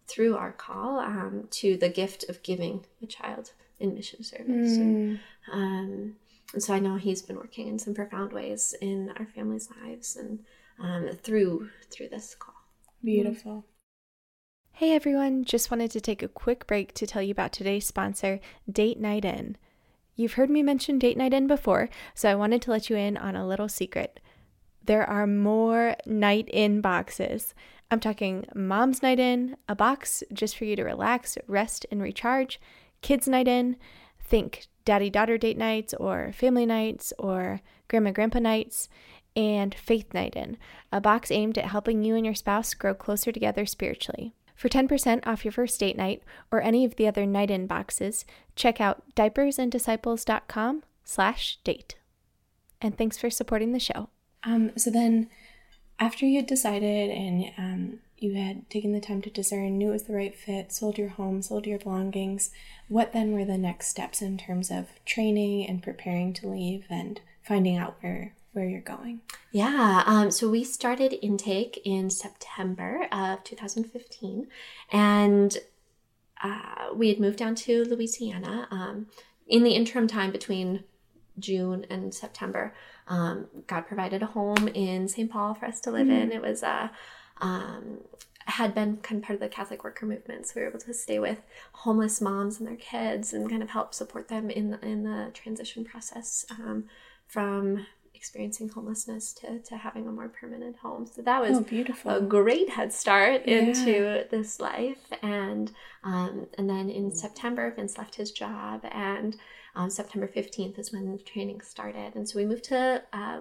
through 0.06 0.37
our 0.37 0.52
call 0.52 0.99
um, 0.99 1.46
to 1.50 1.76
the 1.76 1.88
gift 1.88 2.28
of 2.28 2.42
giving 2.42 2.84
a 3.02 3.06
child 3.06 3.52
in 3.78 3.94
mission 3.94 4.25
service. 4.25 4.76
And, 4.76 5.20
um, 5.52 6.16
and 6.52 6.62
so 6.62 6.75
I 6.75 6.80
know 6.80 6.96
He's 6.96 7.22
been 7.22 7.37
working 7.37 7.68
in 7.68 7.78
some 7.78 7.94
profound 7.94 8.32
ways 8.32 8.75
in 8.80 9.12
our 9.16 9.26
family's 9.26 9.68
lives 9.84 10.16
and 10.16 10.40
um, 10.80 11.16
through 11.22 11.68
through 11.90 12.08
this 12.08 12.34
call. 12.34 12.54
Beautiful. 13.04 13.64
Hey 14.80 14.94
everyone, 14.94 15.44
just 15.44 15.70
wanted 15.70 15.90
to 15.90 16.00
take 16.00 16.22
a 16.22 16.26
quick 16.26 16.66
break 16.66 16.94
to 16.94 17.06
tell 17.06 17.20
you 17.20 17.32
about 17.32 17.52
today's 17.52 17.87
sponsor, 17.87 18.40
Date 18.66 18.99
Night 18.99 19.26
In. 19.26 19.58
You've 20.16 20.32
heard 20.32 20.49
me 20.49 20.62
mention 20.62 20.99
Date 20.99 21.18
Night 21.18 21.34
In 21.34 21.46
before, 21.46 21.90
so 22.14 22.30
I 22.30 22.34
wanted 22.34 22.62
to 22.62 22.70
let 22.70 22.88
you 22.88 22.96
in 22.96 23.18
on 23.18 23.37
a 23.37 23.46
little 23.46 23.68
secret. 23.68 24.20
There 24.82 25.04
are 25.04 25.26
more 25.26 25.96
night 26.06 26.49
in 26.49 26.80
boxes. 26.80 27.52
I'm 27.90 28.00
talking 28.00 28.46
mom's 28.54 29.02
night 29.02 29.20
in, 29.20 29.58
a 29.68 29.76
box 29.76 30.22
just 30.32 30.56
for 30.56 30.64
you 30.64 30.76
to 30.76 30.82
relax, 30.82 31.37
rest, 31.46 31.84
and 31.90 32.00
recharge, 32.00 32.58
kids' 33.02 33.28
night 33.28 33.49
in, 33.49 33.76
think 34.18 34.66
daddy 34.87 35.10
daughter 35.10 35.37
date 35.37 35.58
nights, 35.58 35.92
or 35.92 36.32
family 36.32 36.64
nights, 36.64 37.12
or 37.18 37.60
grandma 37.88 38.12
grandpa 38.12 38.38
nights, 38.38 38.88
and 39.37 39.75
faith 39.75 40.14
night 40.14 40.34
in, 40.34 40.56
a 40.90 41.02
box 41.02 41.30
aimed 41.30 41.58
at 41.58 41.66
helping 41.66 42.02
you 42.02 42.16
and 42.16 42.25
your 42.25 42.34
spouse 42.34 42.72
grow 42.72 42.94
closer 42.94 43.30
together 43.30 43.66
spiritually. 43.66 44.32
For 44.60 44.68
10% 44.68 45.26
off 45.26 45.42
your 45.42 45.52
first 45.52 45.80
date 45.80 45.96
night 45.96 46.22
or 46.52 46.60
any 46.60 46.84
of 46.84 46.96
the 46.96 47.08
other 47.08 47.24
night 47.24 47.50
in 47.50 47.66
boxes, 47.66 48.26
check 48.54 48.78
out 48.78 49.02
diapersanddisciples.com 49.16 50.82
slash 51.02 51.58
date. 51.64 51.96
And 52.78 52.94
thanks 52.94 53.16
for 53.16 53.30
supporting 53.30 53.72
the 53.72 53.80
show. 53.80 54.10
Um, 54.44 54.72
so 54.76 54.90
then 54.90 55.30
after 55.98 56.26
you 56.26 56.36
had 56.36 56.46
decided 56.46 57.08
and 57.08 57.52
um, 57.56 57.98
you 58.18 58.34
had 58.34 58.68
taken 58.68 58.92
the 58.92 59.00
time 59.00 59.22
to 59.22 59.30
discern, 59.30 59.78
knew 59.78 59.88
it 59.88 59.92
was 59.92 60.02
the 60.02 60.14
right 60.14 60.36
fit, 60.36 60.74
sold 60.74 60.98
your 60.98 61.08
home, 61.08 61.40
sold 61.40 61.66
your 61.66 61.78
belongings, 61.78 62.50
what 62.88 63.14
then 63.14 63.32
were 63.32 63.46
the 63.46 63.56
next 63.56 63.86
steps 63.88 64.20
in 64.20 64.36
terms 64.36 64.70
of 64.70 64.88
training 65.06 65.66
and 65.66 65.82
preparing 65.82 66.34
to 66.34 66.46
leave 66.46 66.84
and 66.90 67.22
finding 67.42 67.78
out 67.78 67.96
where 68.02 68.34
where 68.52 68.69
you're 68.69 68.80
going? 68.80 69.21
Yeah, 69.52 70.02
um, 70.07 70.30
so 70.30 70.49
we 70.49 70.64
started 70.64 71.14
intake 71.23 71.80
in 71.85 72.11
September 72.11 73.07
of 73.12 73.45
2015, 73.45 74.49
and 74.92 75.59
uh, 76.42 76.88
we 76.95 77.09
had 77.09 77.21
moved 77.21 77.38
down 77.38 77.54
to 77.54 77.85
Louisiana. 77.85 78.66
Um, 78.71 79.07
in 79.47 79.62
the 79.62 79.73
interim 79.73 80.07
time 80.07 80.30
between 80.33 80.85
June 81.38 81.87
and 81.90 82.14
September, 82.14 82.75
um, 83.09 83.47
God 83.66 83.87
provided 83.87 84.23
a 84.23 84.26
home 84.26 84.69
in 84.69 85.09
St. 85.09 85.30
Paul 85.30 85.54
for 85.54 85.66
us 85.66 85.80
to 85.80 85.90
live 85.90 86.09
in. 86.09 86.33
It 86.33 86.42
was 86.42 86.62
uh, 86.62 86.88
um, 87.40 87.99
had 88.47 88.75
been 88.75 88.97
kind 88.99 89.21
of 89.21 89.26
part 89.26 89.35
of 89.35 89.40
the 89.40 89.49
Catholic 89.49 89.85
worker 89.85 90.07
movement, 90.07 90.47
so 90.47 90.52
we 90.57 90.62
were 90.62 90.69
able 90.69 90.80
to 90.80 90.95
stay 90.95 91.19
with 91.19 91.40
homeless 91.73 92.21
moms 92.21 92.59
and 92.59 92.69
their 92.69 92.76
kids 92.76 93.33
and 93.33 93.49
kind 93.49 93.62
of 93.62 93.71
help 93.71 93.95
support 93.95 94.28
them 94.28 94.50
in 94.50 94.71
the, 94.71 94.85
in 94.85 95.04
the 95.04 95.30
transition 95.35 95.85
process 95.85 96.45
um, 96.50 96.85
from 97.26 97.87
experiencing 98.20 98.68
homelessness 98.68 99.32
to, 99.32 99.58
to 99.60 99.74
having 99.78 100.06
a 100.06 100.12
more 100.12 100.28
permanent 100.28 100.76
home. 100.76 101.06
So 101.06 101.22
that 101.22 101.40
was 101.40 101.56
Oh, 101.56 101.62
beautiful. 101.62 102.10
a 102.10 102.20
great 102.20 102.68
head 102.76 102.92
start 102.92 103.46
into 103.46 104.24
this 104.30 104.60
life. 104.60 104.98
And 105.22 105.72
um, 106.04 106.46
and 106.58 106.68
then 106.68 106.90
in 106.90 107.10
September, 107.24 107.72
Vince 107.74 107.96
left 107.98 108.14
his 108.16 108.30
job, 108.30 108.80
and 108.92 109.36
um, 109.74 109.88
September 109.90 110.26
fifteenth 110.26 110.78
is 110.78 110.92
when 110.92 111.12
the 111.12 111.18
training 111.32 111.60
started. 111.62 112.14
And 112.14 112.28
so 112.28 112.38
we 112.38 112.44
moved 112.44 112.64
to 112.64 113.02
uh, 113.12 113.40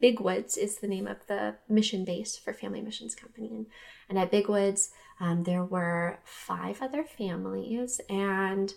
Big 0.00 0.20
Woods 0.20 0.56
is 0.56 0.78
the 0.78 0.88
name 0.88 1.06
of 1.08 1.18
the 1.26 1.56
mission 1.68 2.04
base 2.04 2.36
for 2.36 2.52
Family 2.52 2.82
Missions 2.82 3.14
Company, 3.16 3.48
and 3.48 3.66
and 4.08 4.16
at 4.18 4.30
Big 4.30 4.48
Woods 4.48 4.90
um, 5.18 5.42
there 5.44 5.64
were 5.64 6.18
five 6.24 6.80
other 6.82 7.04
families 7.04 8.00
and 8.08 8.74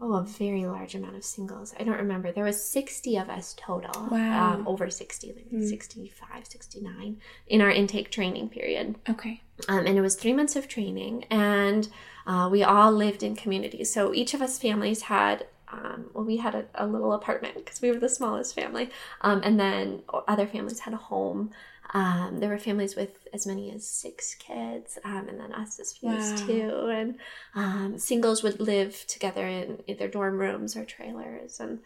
oh 0.00 0.14
a 0.14 0.22
very 0.22 0.64
large 0.66 0.94
amount 0.94 1.14
of 1.16 1.24
singles 1.24 1.74
i 1.78 1.82
don't 1.84 1.98
remember 1.98 2.32
there 2.32 2.44
was 2.44 2.62
60 2.64 3.16
of 3.16 3.28
us 3.28 3.54
total 3.58 4.08
Wow. 4.10 4.54
um, 4.54 4.66
over 4.66 4.88
60 4.90 5.32
like 5.34 5.50
Mm. 5.50 5.68
65 5.68 6.46
69 6.46 7.16
in 7.48 7.60
our 7.60 7.70
intake 7.70 8.10
training 8.10 8.48
period 8.48 8.96
Okay. 9.08 9.42
um, 9.68 9.86
and 9.86 9.98
it 9.98 10.00
was 10.00 10.14
three 10.16 10.32
months 10.32 10.56
of 10.56 10.68
training 10.68 11.24
and 11.30 11.88
uh, 12.26 12.48
we 12.50 12.62
all 12.62 12.92
lived 12.92 13.22
in 13.22 13.34
communities 13.36 13.92
so 13.92 14.14
each 14.14 14.34
of 14.34 14.40
us 14.42 14.58
families 14.58 15.02
had 15.02 15.46
um, 15.72 16.06
well 16.14 16.24
we 16.24 16.36
had 16.38 16.54
a, 16.54 16.64
a 16.74 16.86
little 16.86 17.12
apartment 17.12 17.54
because 17.56 17.80
we 17.80 17.90
were 17.92 17.98
the 17.98 18.08
smallest 18.08 18.54
family 18.54 18.90
um, 19.20 19.40
and 19.44 19.58
then 19.60 20.02
other 20.26 20.46
families 20.46 20.80
had 20.80 20.92
a 20.94 20.96
home 20.96 21.50
um, 21.92 22.38
there 22.38 22.48
were 22.50 22.58
families 22.58 22.94
with 22.96 23.26
as 23.32 23.46
many 23.46 23.72
as 23.72 23.86
six 23.86 24.34
kids 24.34 24.98
um, 25.04 25.28
and 25.28 25.40
then 25.40 25.52
us 25.52 25.80
as 25.80 25.92
few 25.92 26.08
as 26.10 26.40
Wow. 26.40 26.46
two 26.46 26.90
and 26.92 27.14
um, 27.54 27.98
singles 27.98 28.42
would 28.42 28.60
live 28.60 29.04
together 29.08 29.46
in 29.46 29.82
either 29.86 30.08
dorm 30.08 30.38
rooms 30.38 30.76
or 30.76 30.84
trailers 30.84 31.58
and 31.60 31.80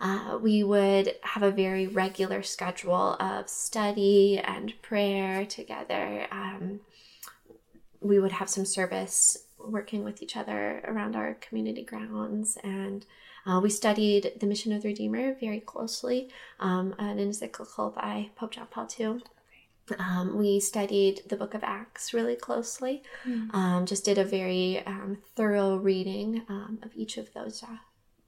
uh, 0.00 0.38
we 0.42 0.62
would 0.62 1.14
have 1.22 1.42
a 1.42 1.50
very 1.50 1.86
regular 1.86 2.42
schedule 2.42 3.16
of 3.18 3.48
study 3.48 4.38
and 4.38 4.74
prayer 4.82 5.46
together. 5.46 6.26
Um, 6.30 6.80
we 8.00 8.18
would 8.20 8.32
have 8.32 8.50
some 8.50 8.66
service 8.66 9.38
working 9.58 10.04
with 10.04 10.22
each 10.22 10.36
other 10.36 10.82
around 10.86 11.16
our 11.16 11.34
community 11.34 11.82
grounds, 11.82 12.58
and 12.62 13.06
uh, 13.46 13.58
we 13.62 13.70
studied 13.70 14.32
the 14.38 14.46
mission 14.46 14.72
of 14.72 14.82
the 14.82 14.88
Redeemer 14.88 15.34
very 15.40 15.60
closely, 15.60 16.28
um, 16.60 16.94
an 16.98 17.18
encyclical 17.18 17.90
by 17.90 18.28
Pope 18.36 18.52
John 18.52 18.66
Paul 18.70 18.88
II. 19.00 19.22
Um, 19.98 20.36
we 20.36 20.60
studied 20.60 21.22
the 21.28 21.36
book 21.36 21.54
of 21.54 21.62
Acts 21.62 22.12
really 22.12 22.36
closely. 22.36 23.02
Mm. 23.24 23.54
Um, 23.54 23.86
just 23.86 24.04
did 24.04 24.18
a 24.18 24.24
very 24.24 24.84
um, 24.86 25.18
thorough 25.34 25.76
reading 25.76 26.42
um, 26.48 26.78
of 26.82 26.90
each 26.96 27.16
of 27.16 27.32
those, 27.32 27.62
uh, 27.62 27.78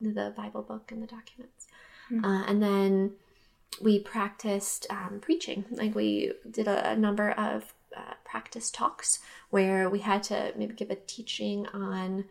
the 0.01 0.33
Bible 0.37 0.63
book 0.63 0.93
and 0.93 1.03
the 1.03 1.07
documents. 1.07 1.67
Mm. 2.11 2.25
Uh, 2.25 2.45
and 2.47 2.63
then 2.63 3.13
we 3.83 3.99
practiced 3.99 4.87
um, 4.91 5.19
preaching. 5.21 5.65
Like 5.71 5.95
we 5.95 6.33
did 6.51 6.69
a, 6.69 6.91
a 6.91 6.97
number 6.97 7.33
of 7.33 7.75
uh, 7.97 8.15
practice 8.25 8.71
talks 8.71 9.21
where 9.51 9.89
we 9.91 10.01
had 10.01 10.23
to 10.25 10.53
maybe 10.57 10.75
give 10.75 10.91
a 10.91 10.97
teaching 10.97 11.67
on 11.69 12.25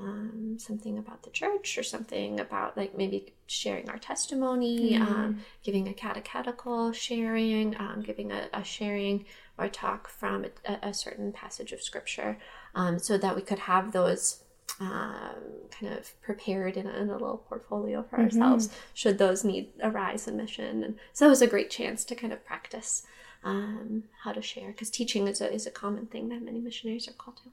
um, 0.00 0.56
something 0.58 0.98
about 0.98 1.22
the 1.22 1.30
church 1.30 1.78
or 1.78 1.82
something 1.84 2.40
about 2.40 2.76
like 2.76 2.96
maybe 2.96 3.32
sharing 3.46 3.88
our 3.88 3.98
testimony, 3.98 4.94
Mm. 4.94 5.00
um, 5.02 5.40
giving 5.62 5.86
a 5.88 5.94
catechetical 5.94 6.92
sharing, 6.92 7.76
um, 7.78 8.02
giving 8.02 8.32
a, 8.32 8.48
a 8.52 8.64
sharing 8.64 9.24
or 9.56 9.68
talk 9.68 10.08
from 10.08 10.44
a, 10.66 10.78
a 10.88 10.92
certain 10.94 11.30
passage 11.32 11.70
of 11.72 11.80
scripture 11.80 12.38
um, 12.74 12.98
so 12.98 13.16
that 13.16 13.36
we 13.36 13.42
could 13.42 13.60
have 13.60 13.92
those 13.92 14.40
um, 14.80 15.36
kind 15.70 15.92
of 15.94 16.20
prepared 16.22 16.76
in 16.76 16.86
a, 16.88 16.90
in 16.96 17.08
a 17.08 17.12
little 17.12 17.36
portfolio 17.48 18.02
for 18.02 18.16
Mhm. 18.16 18.24
ourselves 18.24 18.70
should 18.94 19.18
those 19.18 19.44
need 19.44 19.70
arise 19.82 20.26
in 20.26 20.36
mission. 20.36 20.82
And 20.82 20.98
so 21.12 21.26
it 21.26 21.30
was 21.30 21.42
a 21.42 21.46
great 21.46 21.70
chance 21.70 22.04
to 22.06 22.16
kind 22.16 22.32
of 22.32 22.44
practice 22.44 23.06
um, 23.44 24.04
how 24.24 24.32
to 24.32 24.42
share 24.42 24.68
because 24.72 24.90
teaching 24.90 25.28
is 25.28 25.40
a, 25.40 25.52
is 25.52 25.66
a 25.66 25.70
common 25.70 26.06
thing 26.06 26.28
that 26.30 26.42
many 26.42 26.60
missionaries 26.60 27.06
are 27.06 27.12
called 27.12 27.36
to. 27.44 27.50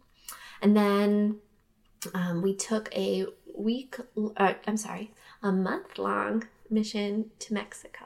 And 0.63 0.75
then 0.75 1.39
um, 2.13 2.41
we 2.41 2.55
took 2.55 2.93
a 2.96 3.25
week, 3.55 3.98
uh, 4.38 4.53
I'm 4.67 4.77
sorry, 4.77 5.12
a 5.43 5.51
month 5.51 5.98
long 5.98 6.48
mission 6.70 7.31
to 7.39 7.53
Mexico. 7.53 8.05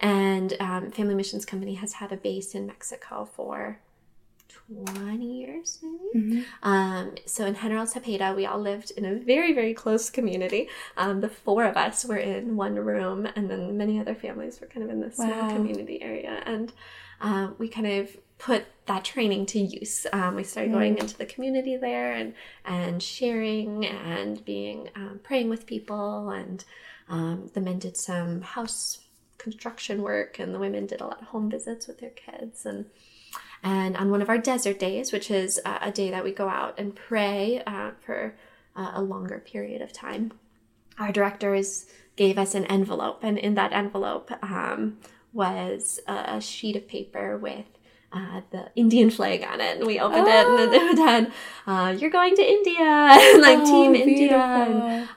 And 0.00 0.54
um, 0.60 0.90
Family 0.90 1.14
Missions 1.14 1.44
Company 1.44 1.74
has 1.74 1.94
had 1.94 2.12
a 2.12 2.16
base 2.16 2.54
in 2.54 2.66
Mexico 2.66 3.24
for 3.24 3.78
20 4.48 5.24
years, 5.24 5.78
maybe. 5.82 6.42
Mhm. 6.42 6.44
Um, 6.62 7.14
so 7.26 7.46
in 7.46 7.54
General 7.54 7.86
Cepeda, 7.86 8.34
we 8.34 8.46
all 8.46 8.58
lived 8.58 8.92
in 8.92 9.04
a 9.04 9.14
very, 9.14 9.52
very 9.52 9.74
close 9.74 10.10
community. 10.10 10.68
Um, 10.96 11.20
the 11.20 11.28
four 11.28 11.64
of 11.64 11.76
us 11.76 12.04
were 12.04 12.16
in 12.16 12.56
one 12.56 12.76
room, 12.76 13.28
and 13.36 13.50
then 13.50 13.76
many 13.76 13.98
other 14.00 14.14
families 14.14 14.60
were 14.60 14.66
kind 14.66 14.84
of 14.84 14.90
in 14.90 15.00
this 15.00 15.16
small 15.16 15.50
community 15.50 16.02
area. 16.02 16.42
And 16.46 16.72
um, 17.20 17.54
we 17.58 17.68
kind 17.68 17.86
of 17.86 18.16
put 18.44 18.66
that 18.84 19.04
training 19.04 19.46
to 19.46 19.58
use. 19.58 20.06
Um, 20.12 20.34
we 20.36 20.44
started 20.44 20.72
going 20.72 20.96
Mm. 20.96 21.00
into 21.00 21.16
the 21.16 21.32
community 21.34 21.76
there 21.78 22.12
and 22.12 22.34
and 22.64 23.02
sharing 23.02 23.86
and 23.86 24.44
being 24.44 24.90
um, 24.94 25.20
praying 25.22 25.48
with 25.48 25.64
people. 25.74 26.28
And 26.28 26.62
um, 27.08 27.50
the 27.54 27.62
men 27.62 27.78
did 27.78 27.96
some 27.96 28.42
house 28.42 28.82
construction 29.38 30.02
work, 30.02 30.38
and 30.38 30.54
the 30.54 30.58
women 30.58 30.84
did 30.86 31.00
a 31.00 31.06
lot 31.06 31.22
of 31.22 31.28
home 31.28 31.48
visits 31.50 31.86
with 31.86 31.98
their 32.00 32.16
kids 32.26 32.66
and. 32.66 32.84
And 33.66 33.96
on 33.96 34.10
one 34.10 34.20
of 34.20 34.28
our 34.28 34.36
desert 34.36 34.78
days, 34.78 35.10
which 35.10 35.30
is 35.30 35.58
uh, 35.64 35.78
a 35.80 35.90
day 35.90 36.10
that 36.10 36.22
we 36.22 36.32
go 36.32 36.48
out 36.50 36.74
and 36.78 36.94
pray 36.94 37.62
uh, 37.66 37.92
for 38.04 38.34
uh, 38.76 38.90
a 38.94 39.02
longer 39.02 39.38
period 39.52 39.80
of 39.80 39.90
time, 39.90 40.32
our 40.98 41.10
directors 41.10 41.86
gave 42.14 42.36
us 42.36 42.54
an 42.54 42.66
envelope, 42.66 43.20
and 43.22 43.38
in 43.38 43.54
that 43.54 43.72
envelope 43.72 44.30
um, 44.42 44.98
was 45.32 45.98
a 46.06 46.42
sheet 46.42 46.76
of 46.76 46.86
paper 46.86 47.38
with 47.38 47.64
uh, 48.14 48.40
the 48.50 48.70
Indian 48.76 49.10
flag 49.10 49.42
on 49.42 49.60
it. 49.60 49.78
And 49.78 49.86
we 49.86 49.98
opened 49.98 50.26
it, 50.28 50.46
and 50.46 50.72
then 50.72 50.88
it 50.92 50.98
had, 50.98 51.32
uh, 51.66 51.90
"You're 51.98 52.10
going 52.10 52.34
to 52.36 52.42
India," 52.58 52.80
and 52.80 53.42
like 53.48 53.58
Oh, 53.60 53.64
Team 53.66 53.94
India, 53.94 55.08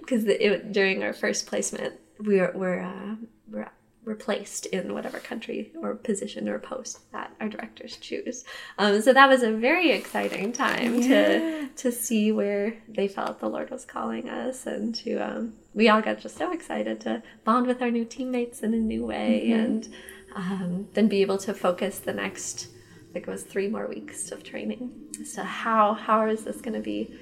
because 0.00 0.24
it 0.26 0.72
during 0.72 1.02
our 1.02 1.12
first 1.12 1.46
placement 1.46 1.94
we 2.18 2.38
were 2.40 2.52
we're, 2.54 2.80
uh, 2.82 3.14
we're 3.50 3.70
we're 4.04 4.14
placed 4.14 4.66
in 4.66 4.92
whatever 4.92 5.18
country 5.18 5.72
or 5.80 5.94
position 5.94 6.46
or 6.46 6.58
post 6.58 7.10
that 7.12 7.32
our 7.40 7.48
directors 7.48 7.96
choose. 7.96 8.44
Um, 8.78 9.00
so 9.00 9.14
that 9.14 9.30
was 9.30 9.42
a 9.42 9.50
very 9.50 9.90
exciting 9.92 10.52
time 10.52 11.00
Yeah. 11.00 11.08
to 11.08 11.68
to 11.76 11.90
see 11.92 12.30
where 12.30 12.76
they 12.86 13.08
felt 13.08 13.40
the 13.40 13.48
Lord 13.48 13.70
was 13.70 13.84
calling 13.84 14.28
us, 14.28 14.66
and 14.66 14.94
to 14.96 15.16
um, 15.16 15.54
we 15.72 15.88
all 15.88 16.02
got 16.02 16.18
just 16.20 16.36
so 16.36 16.52
excited 16.52 17.00
to 17.02 17.22
bond 17.44 17.66
with 17.66 17.80
our 17.80 17.90
new 17.90 18.04
teammates 18.04 18.60
in 18.62 18.74
a 18.74 18.78
new 18.92 19.04
way, 19.06 19.44
Mhm. 19.48 19.64
and 19.64 19.88
um, 20.34 20.88
then 20.94 21.08
be 21.08 21.22
able 21.22 21.38
to 21.38 21.54
focus 21.54 21.98
the 21.98 22.12
next. 22.12 22.68
I 23.10 23.12
think 23.12 23.28
it 23.28 23.30
was 23.30 23.44
three 23.44 23.68
more 23.68 23.86
weeks 23.86 24.32
of 24.32 24.42
training. 24.42 24.90
So 25.24 25.42
how 25.42 25.94
how 25.94 26.26
is 26.26 26.44
this 26.44 26.60
going 26.60 26.74
to 26.74 26.80
be 26.80 27.14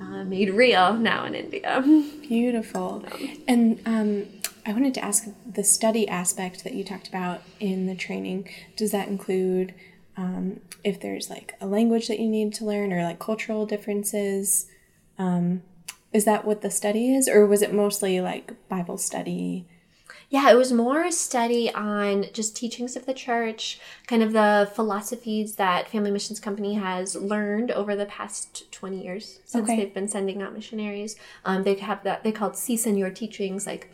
uh, 0.00 0.24
made 0.24 0.50
real 0.54 0.94
now 0.94 1.24
in 1.24 1.34
India? 1.34 1.82
Beautiful. 2.22 3.04
And 3.48 3.80
um, 3.84 4.26
I 4.64 4.72
wanted 4.72 4.94
to 4.94 5.04
ask 5.04 5.26
the 5.44 5.64
study 5.64 6.08
aspect 6.08 6.64
that 6.64 6.74
you 6.74 6.84
talked 6.84 7.08
about 7.08 7.42
in 7.58 7.86
the 7.86 7.94
training. 7.96 8.48
Does 8.76 8.92
that 8.92 9.08
include 9.08 9.74
um, 10.16 10.60
if 10.84 11.00
there's 11.00 11.28
like 11.28 11.54
a 11.60 11.66
language 11.66 12.08
that 12.08 12.20
you 12.20 12.28
need 12.28 12.54
to 12.54 12.64
learn 12.64 12.92
or 12.92 13.02
like 13.02 13.18
cultural 13.18 13.66
differences? 13.66 14.66
Um, 15.18 15.62
is 16.12 16.24
that 16.24 16.44
what 16.44 16.62
the 16.62 16.70
study 16.70 17.14
is, 17.14 17.28
or 17.28 17.46
was 17.46 17.62
it 17.62 17.72
mostly 17.72 18.20
like 18.20 18.68
Bible 18.68 18.98
study? 18.98 19.66
Yeah, 20.30 20.48
it 20.50 20.54
was 20.54 20.72
more 20.72 21.02
a 21.04 21.10
study 21.10 21.74
on 21.74 22.26
just 22.32 22.54
teachings 22.56 22.94
of 22.94 23.04
the 23.04 23.12
church, 23.12 23.80
kind 24.06 24.22
of 24.22 24.32
the 24.32 24.70
philosophies 24.76 25.56
that 25.56 25.88
Family 25.88 26.12
Missions 26.12 26.38
Company 26.38 26.74
has 26.74 27.16
learned 27.16 27.72
over 27.72 27.96
the 27.96 28.06
past 28.06 28.70
20 28.70 29.02
years 29.02 29.40
since 29.44 29.64
Okay. 29.68 29.76
they've 29.76 29.92
been 29.94 30.06
sending 30.06 30.40
out 30.40 30.54
missionaries. 30.54 31.16
Um, 31.44 31.64
they 31.64 31.74
have 31.74 32.04
that, 32.04 32.22
they 32.22 32.30
called 32.30 32.56
See 32.56 32.76
Senor 32.76 33.10
teachings. 33.10 33.66
Like, 33.66 33.90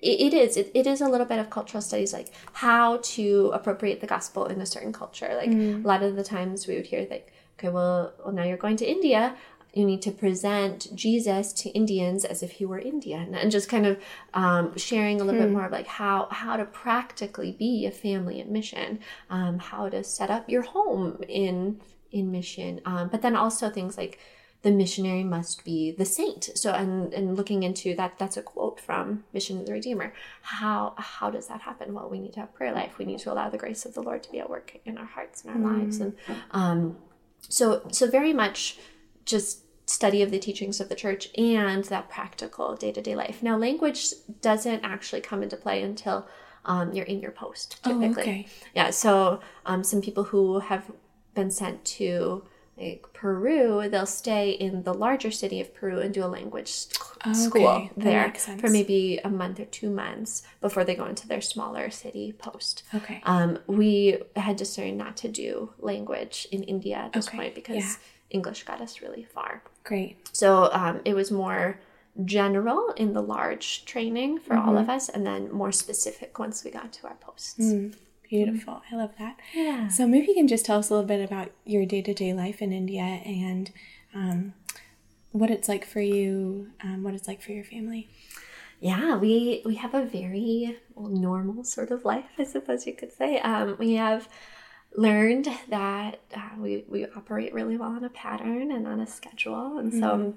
it, 0.00 0.32
is, 0.32 0.56
it, 0.56 0.70
it 0.72 0.86
is 0.86 1.00
a 1.00 1.08
little 1.08 1.26
bit 1.26 1.40
of 1.40 1.50
cultural 1.50 1.80
studies, 1.82 2.12
like 2.12 2.28
how 2.52 2.98
to 3.02 3.50
appropriate 3.52 4.00
the 4.00 4.06
gospel 4.06 4.46
in 4.46 4.60
a 4.60 4.66
certain 4.66 4.92
culture. 4.92 5.34
Like, 5.36 5.50
Mm. 5.50 5.84
a 5.84 5.86
lot 5.88 6.04
of 6.04 6.14
the 6.14 6.22
times 6.24 6.68
we 6.68 6.76
would 6.76 6.86
hear, 6.86 7.08
like, 7.10 7.32
okay, 7.58 7.70
well, 7.70 8.12
well, 8.24 8.32
now 8.32 8.44
you're 8.44 8.56
going 8.56 8.76
to 8.76 8.86
India 8.88 9.34
you 9.76 9.84
need 9.84 10.02
to 10.02 10.10
present 10.10 10.76
Jesus 11.04 11.52
to 11.60 11.68
Indians 11.80 12.24
as 12.24 12.42
if 12.42 12.50
he 12.58 12.64
were 12.70 12.78
Indian, 12.78 13.34
and 13.34 13.50
just 13.50 13.68
kind 13.68 13.86
of 13.90 13.94
um, 14.42 14.64
sharing 14.76 15.20
a 15.20 15.24
little 15.24 15.40
bit 15.40 15.48
Hmm. 15.48 15.56
more 15.56 15.66
of 15.66 15.72
like 15.72 15.86
how 16.00 16.18
how 16.42 16.56
to 16.56 16.64
practically 16.64 17.52
be 17.52 17.72
a 17.86 17.90
family 18.06 18.36
in 18.42 18.50
mission, 18.60 18.88
um, 19.36 19.54
how 19.70 19.88
to 19.94 20.02
set 20.02 20.30
up 20.36 20.44
your 20.48 20.62
home 20.62 21.08
in 21.28 21.80
in 22.18 22.30
mission, 22.30 22.80
um, 22.90 23.04
but 23.12 23.20
then 23.22 23.36
also 23.36 23.68
things 23.68 23.96
like 24.02 24.18
the 24.62 24.70
missionary 24.72 25.22
must 25.22 25.64
be 25.64 25.92
the 26.00 26.04
saint. 26.18 26.42
So 26.54 26.68
and 26.72 27.12
and 27.18 27.36
looking 27.36 27.62
into 27.68 27.94
that, 27.96 28.12
that's 28.18 28.38
a 28.38 28.42
quote 28.42 28.78
from 28.80 29.04
Mission 29.34 29.58
of 29.60 29.66
the 29.66 29.72
Redeemer. 29.78 30.08
How 30.58 30.94
how 30.96 31.28
does 31.30 31.46
that 31.48 31.60
happen? 31.68 31.92
Well, 31.94 32.08
we 32.08 32.18
need 32.18 32.32
to 32.36 32.40
have 32.40 32.54
prayer 32.54 32.72
life. 32.80 32.92
We 32.98 33.04
need 33.04 33.20
to 33.24 33.30
allow 33.32 33.48
the 33.50 33.58
grace 33.64 33.84
of 33.88 33.92
the 33.94 34.02
Lord 34.08 34.22
to 34.24 34.30
be 34.32 34.40
at 34.40 34.48
work 34.56 34.68
in 34.88 34.96
our 34.98 35.10
hearts 35.16 35.44
and 35.44 35.48
our 35.52 35.62
lives, 35.72 36.00
and 36.00 36.12
um, 36.60 36.96
so 37.58 37.82
so 37.92 38.04
very 38.18 38.32
much 38.32 38.78
just 39.34 39.65
study 39.86 40.20
of 40.22 40.30
the 40.30 40.38
teachings 40.38 40.80
of 40.80 40.88
the 40.88 40.94
church 40.94 41.28
and 41.38 41.84
that 41.84 42.08
practical 42.10 42.74
day-to-day 42.74 43.14
life 43.14 43.42
now 43.42 43.56
language 43.56 44.10
doesn't 44.40 44.84
actually 44.84 45.20
come 45.20 45.42
into 45.42 45.56
play 45.56 45.82
until 45.82 46.26
um, 46.64 46.92
you're 46.92 47.04
in 47.06 47.20
your 47.20 47.30
post 47.30 47.82
typically 47.84 48.08
Oh, 48.08 48.20
okay. 48.20 48.46
yeah 48.74 48.90
so 48.90 49.40
um, 49.64 49.84
some 49.84 50.00
people 50.02 50.24
who 50.24 50.58
have 50.58 50.90
been 51.34 51.50
sent 51.50 51.84
to 51.84 52.44
like 52.76 53.06
peru 53.14 53.88
they'll 53.88 54.04
stay 54.06 54.50
in 54.50 54.82
the 54.82 54.92
larger 54.92 55.30
city 55.30 55.60
of 55.60 55.72
peru 55.72 56.00
and 56.00 56.12
do 56.12 56.24
a 56.24 56.26
language 56.26 56.86
Okay, 57.24 57.32
school 57.32 57.90
there 57.96 58.24
for 58.58 58.68
maybe 58.68 59.18
a 59.24 59.28
month 59.30 59.58
or 59.60 59.64
two 59.66 59.88
months 59.90 60.42
before 60.60 60.84
they 60.84 60.94
go 60.94 61.06
into 61.06 61.26
their 61.26 61.40
smaller 61.40 61.90
city 61.90 62.32
post 62.32 62.82
Okay. 62.94 63.20
um, 63.22 63.58
we 63.68 64.18
had 64.34 64.56
discerned 64.56 64.98
not 64.98 65.16
to 65.18 65.28
do 65.28 65.70
language 65.78 66.46
in 66.52 66.62
India 66.64 66.96
at 66.96 67.12
this 67.12 67.28
Okay, 67.28 67.36
point 67.38 67.54
because 67.54 67.76
yeah. 67.76 67.94
English 68.30 68.64
got 68.64 68.80
us 68.80 69.00
really 69.00 69.24
far. 69.24 69.62
Great. 69.84 70.28
So 70.32 70.70
um, 70.72 71.00
it 71.04 71.14
was 71.14 71.30
more 71.30 71.78
general 72.24 72.92
in 72.96 73.12
the 73.12 73.22
large 73.22 73.84
training 73.84 74.38
for 74.38 74.56
all 74.56 74.78
of 74.78 74.88
us, 74.88 75.08
and 75.08 75.26
then 75.26 75.52
more 75.52 75.72
specific 75.72 76.38
once 76.38 76.64
we 76.64 76.70
got 76.70 76.92
to 76.94 77.06
our 77.06 77.14
posts. 77.16 77.58
Mm, 77.58 77.94
beautiful. 78.28 78.82
I 78.90 78.96
love 78.96 79.12
that. 79.18 79.36
Yeah. 79.54 79.88
So 79.88 80.06
maybe 80.06 80.28
you 80.28 80.34
can 80.34 80.48
just 80.48 80.64
tell 80.64 80.78
us 80.78 80.90
a 80.90 80.94
little 80.94 81.06
bit 81.06 81.22
about 81.22 81.52
your 81.64 81.84
day 81.84 82.02
to 82.02 82.14
day 82.14 82.32
life 82.32 82.62
in 82.62 82.72
India 82.72 83.02
and 83.02 83.70
um, 84.14 84.54
what 85.32 85.50
it's 85.50 85.68
like 85.68 85.84
for 85.84 86.00
you, 86.00 86.68
um, 86.82 87.02
what 87.02 87.14
it's 87.14 87.28
like 87.28 87.42
for 87.42 87.52
your 87.52 87.64
family. 87.64 88.08
Yeah, 88.80 89.16
we 89.16 89.62
we 89.64 89.76
have 89.76 89.94
a 89.94 90.04
very 90.04 90.78
well, 90.94 91.08
normal 91.08 91.64
sort 91.64 91.90
of 91.90 92.04
life, 92.04 92.26
I 92.38 92.44
suppose 92.44 92.86
you 92.86 92.94
could 92.94 93.12
say. 93.12 93.38
Um, 93.40 93.76
we 93.78 93.94
have 93.94 94.28
learned 94.96 95.48
that 95.68 96.20
uh, 96.34 96.50
we 96.58 96.84
we 96.88 97.04
operate 97.04 97.52
really 97.54 97.76
well 97.76 97.90
on 97.90 98.04
a 98.04 98.08
pattern 98.10 98.72
and 98.72 98.86
on 98.86 99.00
a 99.00 99.06
schedule, 99.06 99.78
and 99.78 99.92
so 99.92 100.34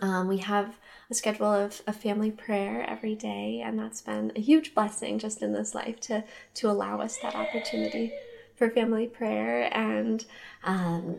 um, 0.00 0.28
we 0.28 0.38
have 0.38 0.78
a 1.10 1.14
schedule 1.14 1.52
of, 1.52 1.82
of 1.86 1.96
family 1.96 2.30
prayer 2.30 2.88
every 2.88 3.14
day, 3.14 3.60
and 3.64 3.78
that's 3.78 4.00
been 4.00 4.32
a 4.36 4.40
huge 4.40 4.74
blessing 4.74 5.18
just 5.18 5.42
in 5.42 5.52
this 5.52 5.74
life 5.74 6.00
to 6.00 6.24
to 6.54 6.70
allow 6.70 7.00
us 7.00 7.18
that 7.18 7.34
opportunity 7.34 8.12
for 8.54 8.70
family 8.70 9.06
prayer. 9.06 9.68
And 9.76 10.24
um, 10.64 11.16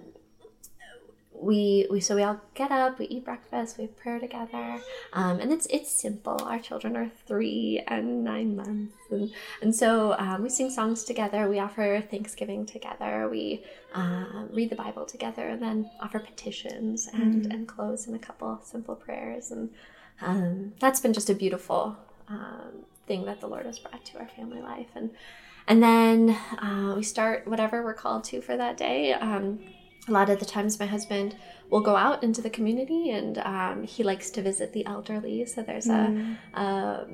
we 1.41 1.87
we 1.89 1.99
so 1.99 2.15
we 2.15 2.23
all 2.23 2.39
get 2.53 2.71
up, 2.71 2.99
we 2.99 3.07
eat 3.07 3.25
breakfast, 3.25 3.77
we 3.77 3.85
have 3.85 3.97
prayer 3.97 4.19
together, 4.19 4.79
um, 5.13 5.39
and 5.39 5.51
it's 5.51 5.65
it's 5.67 5.91
simple. 5.91 6.39
Our 6.43 6.59
children 6.59 6.95
are 6.95 7.09
three 7.25 7.83
and 7.87 8.23
nine 8.23 8.55
months, 8.55 8.95
and 9.09 9.31
and 9.61 9.75
so 9.75 10.15
um, 10.19 10.43
we 10.43 10.49
sing 10.49 10.69
songs 10.69 11.03
together. 11.03 11.49
We 11.49 11.59
offer 11.59 12.03
Thanksgiving 12.09 12.65
together. 12.65 13.27
We 13.29 13.63
uh, 13.95 14.45
read 14.51 14.69
the 14.69 14.75
Bible 14.75 15.05
together, 15.05 15.47
and 15.47 15.61
then 15.61 15.89
offer 15.99 16.19
petitions 16.19 17.07
and 17.11 17.51
and 17.51 17.67
close 17.67 18.07
in 18.07 18.13
a 18.13 18.19
couple 18.19 18.59
simple 18.63 18.95
prayers, 18.95 19.49
and 19.49 19.69
um, 20.21 20.73
that's 20.79 20.99
been 20.99 21.13
just 21.13 21.29
a 21.31 21.35
beautiful 21.35 21.97
um, 22.29 22.85
thing 23.07 23.25
that 23.25 23.41
the 23.41 23.47
Lord 23.47 23.65
has 23.65 23.79
brought 23.79 24.05
to 24.05 24.19
our 24.19 24.27
family 24.27 24.61
life, 24.61 24.89
and 24.93 25.09
and 25.67 25.81
then 25.81 26.29
uh, 26.61 26.93
we 26.95 27.01
start 27.01 27.47
whatever 27.47 27.83
we're 27.83 27.95
called 27.95 28.23
to 28.25 28.41
for 28.41 28.55
that 28.55 28.77
day. 28.77 29.13
Um, 30.07 30.15
a 30.15 30.17
lot 30.19 30.29
of 30.29 30.39
the 30.39 30.45
times 30.45 30.79
my 30.79 30.85
husband 30.85 31.35
will 31.69 31.81
go 31.81 31.95
out 31.95 32.23
into 32.23 32.41
the 32.41 32.49
community 32.49 33.11
and 33.11 33.37
um, 33.39 33.83
he 33.83 34.03
likes 34.03 34.29
to 34.31 34.41
visit 34.41 34.73
the 34.73 34.85
elderly. 34.85 35.45
So 35.45 35.61
there's 35.61 35.87
a, 35.87 36.37
a 36.53 37.05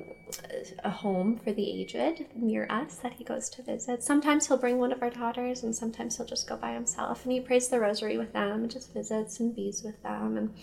a 0.84 0.90
home 0.90 1.36
for 1.36 1.52
the 1.52 1.80
aged 1.80 2.26
near 2.34 2.66
us 2.70 2.96
that 2.96 3.14
he 3.14 3.24
goes 3.24 3.48
to 3.50 3.62
visit. 3.62 4.02
Sometimes 4.02 4.46
he'll 4.46 4.58
bring 4.58 4.78
one 4.78 4.92
of 4.92 5.02
our 5.02 5.10
daughters 5.10 5.62
and 5.62 5.74
sometimes 5.74 6.16
he'll 6.16 6.26
just 6.26 6.48
go 6.48 6.56
by 6.56 6.72
himself 6.72 7.24
and 7.24 7.32
he 7.32 7.40
prays 7.40 7.68
the 7.68 7.80
rosary 7.80 8.18
with 8.18 8.32
them 8.32 8.62
and 8.62 8.70
just 8.70 8.92
visits 8.92 9.40
and 9.40 9.54
bees 9.54 9.82
with 9.82 10.02
them. 10.02 10.36
And 10.36 10.54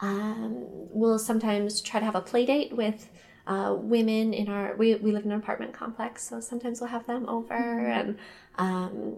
um, 0.00 0.64
we'll 0.66 1.18
sometimes 1.18 1.80
try 1.80 2.00
to 2.00 2.06
have 2.06 2.14
a 2.14 2.20
play 2.20 2.44
date 2.46 2.76
with 2.76 3.08
uh, 3.46 3.74
women 3.76 4.32
in 4.32 4.48
our 4.48 4.76
we, 4.76 4.94
we 4.96 5.10
live 5.10 5.24
in 5.24 5.32
an 5.32 5.38
apartment 5.38 5.72
complex 5.72 6.28
so 6.28 6.38
sometimes 6.38 6.80
we'll 6.80 6.90
have 6.90 7.04
them 7.08 7.28
over 7.28 7.54
and 7.54 8.16
um, 8.56 9.16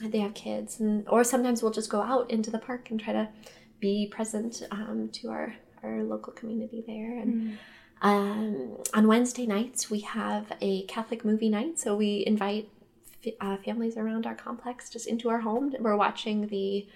they 0.00 0.20
have 0.20 0.34
kids 0.34 0.80
and 0.80 1.06
or 1.08 1.22
sometimes 1.24 1.62
we'll 1.62 1.72
just 1.72 1.90
go 1.90 2.00
out 2.00 2.30
into 2.30 2.50
the 2.50 2.58
park 2.58 2.90
and 2.90 2.98
try 3.00 3.12
to 3.12 3.28
be 3.80 4.08
present 4.10 4.62
um, 4.70 5.10
to 5.12 5.28
our 5.28 5.54
our 5.82 6.02
local 6.04 6.32
community 6.32 6.82
there. 6.86 7.18
And 7.18 7.58
um, 8.00 8.78
on 8.94 9.06
wednesday 9.06 9.46
nights 9.46 9.90
we 9.90 10.00
have 10.00 10.52
a 10.60 10.82
catholic 10.84 11.24
movie 11.24 11.48
night. 11.48 11.78
So 11.78 11.94
we 11.96 12.24
invite 12.26 12.68
f- 13.24 13.34
uh, 13.40 13.56
families 13.58 13.96
around 13.96 14.26
our 14.26 14.34
complex 14.34 14.90
just 14.90 15.06
into 15.06 15.28
our 15.28 15.40
home. 15.40 15.74
We're 15.78 15.96
watching 15.96 16.48
the 16.48 16.86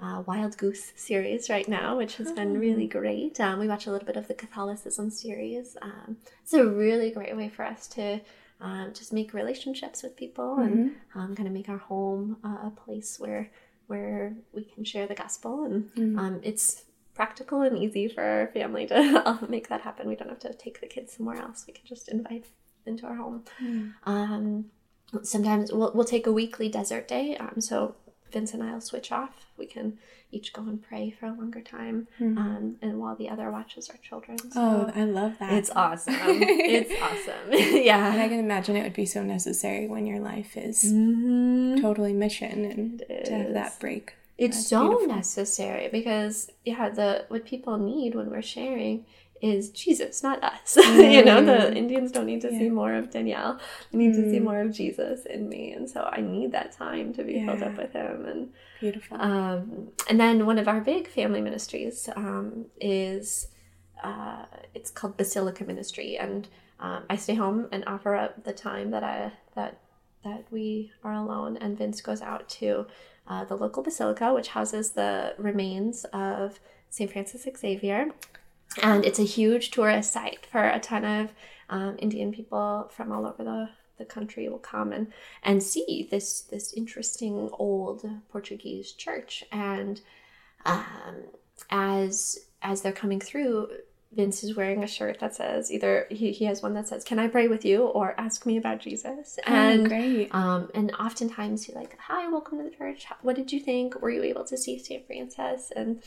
uh, 0.00 0.22
Wild 0.26 0.56
Goose 0.58 0.92
series 0.94 1.48
right 1.48 1.66
now, 1.68 1.96
which 1.96 2.16
has 2.16 2.30
been 2.32 2.58
really 2.58 2.86
great. 2.86 3.40
Um, 3.40 3.58
we 3.58 3.68
watch 3.68 3.86
a 3.86 3.90
little 3.90 4.06
bit 4.06 4.16
of 4.16 4.28
the 4.28 4.34
Catholicism 4.34 5.10
series. 5.10 5.76
Um, 5.80 6.18
it's 6.42 6.52
a 6.52 6.66
really 6.66 7.10
great 7.10 7.34
way 7.36 7.48
for 7.48 7.64
us 7.64 7.86
to 7.88 8.20
um, 8.60 8.92
just 8.94 9.12
make 9.12 9.34
relationships 9.34 10.02
with 10.02 10.16
people 10.16 10.58
and 10.58 10.92
um, 11.14 11.34
kind 11.34 11.46
of 11.46 11.52
make 11.52 11.68
our 11.68 11.78
home 11.78 12.38
uh, 12.44 12.68
a 12.68 12.70
place 12.70 13.18
where 13.18 13.50
where 13.86 14.34
we 14.52 14.64
can 14.64 14.82
share 14.84 15.06
the 15.06 15.14
gospel 15.14 15.64
and 15.64 15.90
um, 16.18 16.40
it's 16.42 16.84
practical 17.14 17.62
and 17.62 17.78
easy 17.78 18.08
for 18.08 18.22
our 18.22 18.46
family 18.48 18.86
to 18.86 19.22
uh, 19.24 19.38
make 19.48 19.68
that 19.68 19.80
happen. 19.80 20.08
We 20.08 20.16
don't 20.16 20.28
have 20.28 20.40
to 20.40 20.52
take 20.54 20.80
the 20.80 20.86
kids 20.86 21.12
somewhere 21.16 21.36
else. 21.36 21.64
We 21.66 21.72
can 21.72 21.86
just 21.86 22.08
invite 22.08 22.46
into 22.84 23.06
our 23.06 23.16
home. 23.16 23.44
Um, 24.04 24.66
sometimes 25.22 25.72
we'll, 25.72 25.92
we'll 25.94 26.04
take 26.04 26.26
a 26.26 26.32
weekly 26.32 26.68
desert 26.68 27.08
day. 27.08 27.36
Um, 27.36 27.60
so 27.60 27.94
Vince 28.32 28.52
and 28.54 28.62
I'll 28.62 28.80
switch 28.80 29.12
off. 29.12 29.46
We 29.56 29.66
can 29.66 29.98
each 30.32 30.52
go 30.52 30.62
and 30.62 30.82
pray 30.82 31.10
for 31.18 31.26
a 31.26 31.32
longer 31.32 31.60
time, 31.60 32.08
um, 32.20 32.76
and 32.82 32.98
while 32.98 33.14
the 33.14 33.28
other 33.28 33.50
watches 33.50 33.88
our 33.88 33.96
children. 33.98 34.36
So 34.38 34.48
Oh, 34.56 34.92
I 34.94 35.04
love 35.04 35.38
that. 35.38 35.52
it's 35.52 35.70
awesome. 35.70 36.14
it's 36.20 36.92
awesome. 37.00 37.52
yeah. 37.84 38.12
and 38.12 38.20
I 38.20 38.28
can 38.28 38.40
imagine 38.40 38.76
it 38.76 38.82
would 38.82 38.92
be 38.92 39.06
so 39.06 39.22
necessary 39.22 39.86
when 39.86 40.04
your 40.06 40.18
life 40.20 40.56
is 40.56 40.84
Mhm. 40.84 41.80
totally 41.80 42.12
mission 42.12 42.64
and 42.64 43.04
to 43.26 43.32
have 43.32 43.52
that 43.54 43.78
break. 43.78 44.14
It's 44.36 44.56
That's 44.58 44.68
so 44.68 44.88
beautiful. 44.88 45.16
necessary 45.16 45.88
because 45.90 46.50
yeah, 46.64 46.90
the 46.90 47.24
what 47.28 47.46
people 47.46 47.78
need 47.78 48.14
when 48.14 48.28
we're 48.30 48.42
sharing 48.42 49.06
is 49.42 49.70
Jesus, 49.70 50.22
not 50.22 50.42
us. 50.42 50.76
you 51.16 51.24
know, 51.24 51.44
the 51.44 51.74
Indians 51.74 52.10
don't 52.12 52.26
need 52.26 52.40
to 52.42 52.50
see 52.50 52.68
more 52.70 52.94
of 52.94 53.10
Danielle. 53.10 53.58
They 53.92 53.98
need 53.98 54.14
to 54.14 54.30
see 54.30 54.38
Mm. 54.38 54.44
more 54.44 54.60
of 54.60 54.72
Jesus 54.72 55.26
in 55.26 55.48
me. 55.48 55.72
And 55.72 55.88
so 55.88 56.08
I 56.10 56.20
need 56.20 56.52
that 56.52 56.72
time 56.72 57.12
to 57.14 57.22
be 57.24 57.44
filled 57.44 57.62
up 57.62 57.76
with 57.76 57.92
him 57.92 58.24
and 58.26 58.52
Beautiful. 58.80 59.16
um, 59.20 59.88
and 60.08 60.18
then 60.20 60.46
one 60.46 60.58
of 60.58 60.68
our 60.68 60.80
big 60.80 61.08
family 61.08 61.40
ministries 61.40 62.08
um, 62.16 62.66
is 62.80 63.48
uh, 64.02 64.44
it's 64.74 64.90
called 64.90 65.16
Basilica 65.16 65.64
Ministry, 65.64 66.18
and 66.18 66.46
um, 66.80 67.04
I 67.08 67.16
stay 67.16 67.34
home 67.34 67.66
and 67.72 67.82
offer 67.86 68.14
up 68.14 68.44
the 68.44 68.52
time 68.52 68.90
that 68.90 69.02
I 69.02 69.32
that 69.54 69.78
that 70.24 70.44
we 70.50 70.92
are 71.02 71.14
alone, 71.14 71.56
and 71.56 71.78
Vince 71.78 72.00
goes 72.02 72.20
out 72.20 72.48
to 72.60 72.86
uh, 73.26 73.44
the 73.44 73.56
local 73.56 73.82
basilica, 73.82 74.34
which 74.34 74.48
houses 74.48 74.90
the 74.90 75.34
remains 75.38 76.04
of 76.12 76.60
Saint 76.90 77.10
Francis 77.12 77.46
Xavier, 77.58 78.10
and 78.82 79.04
it's 79.04 79.18
a 79.18 79.24
huge 79.24 79.70
tourist 79.70 80.12
site 80.12 80.46
for 80.46 80.68
a 80.68 80.78
ton 80.80 81.04
of 81.04 81.32
um, 81.70 81.96
Indian 81.98 82.32
people 82.32 82.90
from 82.94 83.12
all 83.12 83.26
over 83.26 83.42
the 83.44 83.68
the 83.98 84.04
country 84.04 84.46
will 84.48 84.58
come 84.58 84.92
and 84.92 85.12
and 85.42 85.62
see 85.62 86.06
this 86.10 86.42
this 86.42 86.72
interesting 86.74 87.48
old 87.54 88.08
Portuguese 88.30 88.92
church. 88.92 89.44
And 89.50 90.00
um, 90.64 90.84
as 91.70 92.38
as 92.62 92.82
they're 92.82 92.92
coming 92.92 93.20
through, 93.20 93.68
Vince 94.12 94.44
is 94.44 94.56
wearing 94.56 94.82
a 94.84 94.86
shirt 94.86 95.18
that 95.20 95.34
says 95.34 95.70
either 95.72 96.06
he, 96.10 96.32
he 96.32 96.44
has 96.44 96.62
one 96.62 96.74
that 96.74 96.88
says 96.88 97.04
"Can 97.04 97.18
I 97.18 97.28
pray 97.28 97.48
with 97.48 97.64
you?" 97.64 97.84
or 97.84 98.14
"Ask 98.18 98.44
me 98.44 98.56
about 98.58 98.80
Jesus." 98.80 99.38
oh, 99.46 99.52
And 99.52 99.88
great. 99.88 100.34
um, 100.34 100.70
and 100.74 100.92
oftentimes 101.00 101.64
he's 101.64 101.74
like, 101.74 101.96
"Hi, 101.98 102.28
welcome 102.28 102.58
to 102.58 102.64
the 102.64 102.76
church. 102.76 103.06
What 103.22 103.36
did 103.36 103.50
you 103.52 103.60
think? 103.60 104.00
Were 104.02 104.10
you 104.10 104.22
able 104.22 104.44
to 104.44 104.56
see 104.58 104.78
Saint 104.78 105.06
Francis?" 105.06 105.72
And 105.74 106.02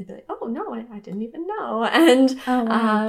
they'd 0.00 0.06
be 0.08 0.14
like, 0.14 0.26
"Oh 0.28 0.46
no, 0.46 0.74
I, 0.74 0.84
I 0.92 0.98
didn't 0.98 1.22
even 1.22 1.46
know." 1.46 1.84
And 1.92 2.38
Oh, 2.46 2.64
wow. 2.64 3.08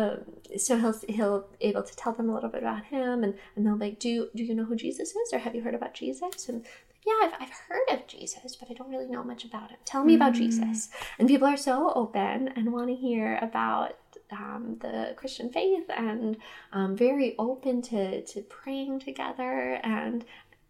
uh, 0.53 0.57
so 0.57 0.77
he'll 0.77 0.95
he'll 1.07 1.47
able 1.61 1.83
to 1.83 1.95
tell 1.95 2.13
them 2.13 2.29
a 2.29 2.33
little 2.33 2.49
bit 2.49 2.63
about 2.63 2.85
him, 2.85 3.23
and 3.23 3.33
and 3.55 3.65
they'll 3.65 3.75
be 3.77 3.85
like, 3.85 3.99
"Do 3.99 4.29
do 4.35 4.43
you 4.43 4.53
know 4.55 4.65
who 4.65 4.75
Jesus 4.75 5.09
is, 5.15 5.33
or 5.33 5.39
have 5.39 5.55
you 5.55 5.61
heard 5.61 5.75
about 5.75 5.93
Jesus?" 5.93 6.49
And 6.49 6.65
yeah, 7.05 7.13
I've, 7.27 7.33
I've 7.39 7.53
heard 7.69 7.99
of 7.99 8.07
Jesus, 8.07 8.55
but 8.55 8.71
I 8.71 8.73
don't 8.73 8.89
really 8.89 9.05
know 9.05 9.23
much 9.23 9.45
about 9.45 9.69
him. 9.69 9.77
Tell 9.85 10.03
me 10.03 10.15
about 10.15 10.33
Jesus. 10.33 10.89
And 11.19 11.27
people 11.27 11.47
are 11.47 11.55
so 11.57 11.93
open 11.93 12.47
and 12.55 12.73
want 12.73 12.87
to 12.87 12.95
hear 12.95 13.37
about 13.43 13.95
um, 14.31 14.77
the 14.81 15.13
Christian 15.15 15.51
faith 15.51 15.83
and 15.95 16.35
um, 16.73 16.95
very 16.97 17.35
open 17.37 17.83
to, 17.83 18.23
to 18.23 18.41
praying 18.41 19.01
together. 19.01 19.79
And 19.83 20.25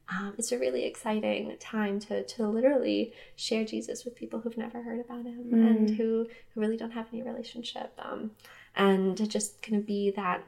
um, 0.09 0.33
it's 0.37 0.51
a 0.51 0.59
really 0.59 0.85
exciting 0.85 1.55
time 1.59 1.99
to, 2.01 2.23
to 2.23 2.47
literally 2.47 3.13
share 3.35 3.65
Jesus 3.65 4.05
with 4.05 4.15
people 4.15 4.39
who've 4.39 4.57
never 4.57 4.81
heard 4.81 4.99
about 4.99 5.25
him 5.25 5.49
and 5.53 5.89
who, 5.97 6.27
who 6.53 6.61
really 6.61 6.77
don't 6.77 6.91
have 6.91 7.07
any 7.11 7.23
relationship. 7.23 7.91
Um, 7.97 8.31
and 8.75 9.17
to 9.17 9.25
just 9.27 9.61
kind 9.61 9.77
of 9.77 9.85
be 9.87 10.11
that 10.11 10.43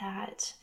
that 0.00 0.54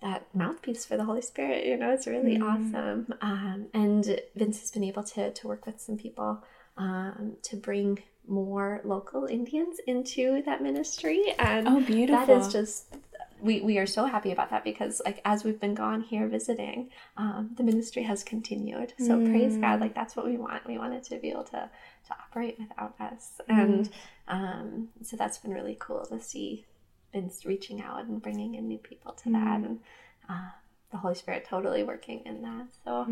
that 0.00 0.26
mouthpiece 0.34 0.84
for 0.84 0.96
the 0.96 1.04
Holy 1.04 1.22
Spirit. 1.22 1.66
You 1.66 1.76
know, 1.76 1.90
it's 1.90 2.06
really 2.06 2.40
awesome. 2.40 3.12
Um, 3.20 3.66
and 3.74 4.20
Vince 4.36 4.60
has 4.60 4.70
been 4.70 4.84
able 4.84 5.02
to 5.04 5.32
to 5.32 5.48
work 5.48 5.66
with 5.66 5.80
some 5.80 5.96
people 5.96 6.42
um, 6.76 7.36
to 7.42 7.56
bring 7.56 8.02
more 8.26 8.80
local 8.84 9.24
Indians 9.26 9.78
into 9.86 10.42
that 10.44 10.62
ministry, 10.62 11.34
and 11.38 11.66
Oh, 11.68 11.80
that 11.80 11.86
beautiful. 11.86 12.40
is 12.40 12.52
just. 12.52 12.94
We, 13.40 13.60
we 13.60 13.78
are 13.78 13.86
so 13.86 14.04
happy 14.06 14.32
about 14.32 14.50
that 14.50 14.64
because 14.64 15.00
like 15.04 15.20
as 15.24 15.44
we've 15.44 15.60
been 15.60 15.74
gone 15.74 16.02
here 16.02 16.26
visiting 16.28 16.90
um, 17.16 17.50
the 17.56 17.62
ministry 17.62 18.02
has 18.02 18.24
continued. 18.24 18.94
So 18.98 19.18
praise 19.26 19.56
god 19.56 19.80
like 19.80 19.94
that's 19.94 20.16
what 20.16 20.26
we 20.26 20.36
want. 20.36 20.66
We 20.66 20.78
want 20.78 20.94
it 20.94 21.04
to 21.04 21.18
be 21.18 21.30
able 21.30 21.44
to 21.44 21.70
to 22.08 22.12
operate 22.12 22.56
without 22.58 22.94
us. 23.00 23.40
And 23.48 23.88
um, 24.28 24.88
so 25.02 25.16
that's 25.16 25.38
been 25.38 25.52
really 25.52 25.76
cool 25.78 26.04
to 26.06 26.20
see 26.20 26.64
Vince 27.12 27.44
reaching 27.46 27.80
out 27.80 28.04
and 28.04 28.20
bringing 28.20 28.54
in 28.54 28.68
new 28.68 28.78
people 28.78 29.12
to 29.12 29.30
that, 29.32 29.60
and 29.60 29.80
uh, 30.28 30.50
the 30.90 30.98
Holy 30.98 31.14
Spirit 31.14 31.46
totally 31.48 31.82
working 31.82 32.22
in 32.26 32.42
that. 32.42 32.66
So, 32.84 33.06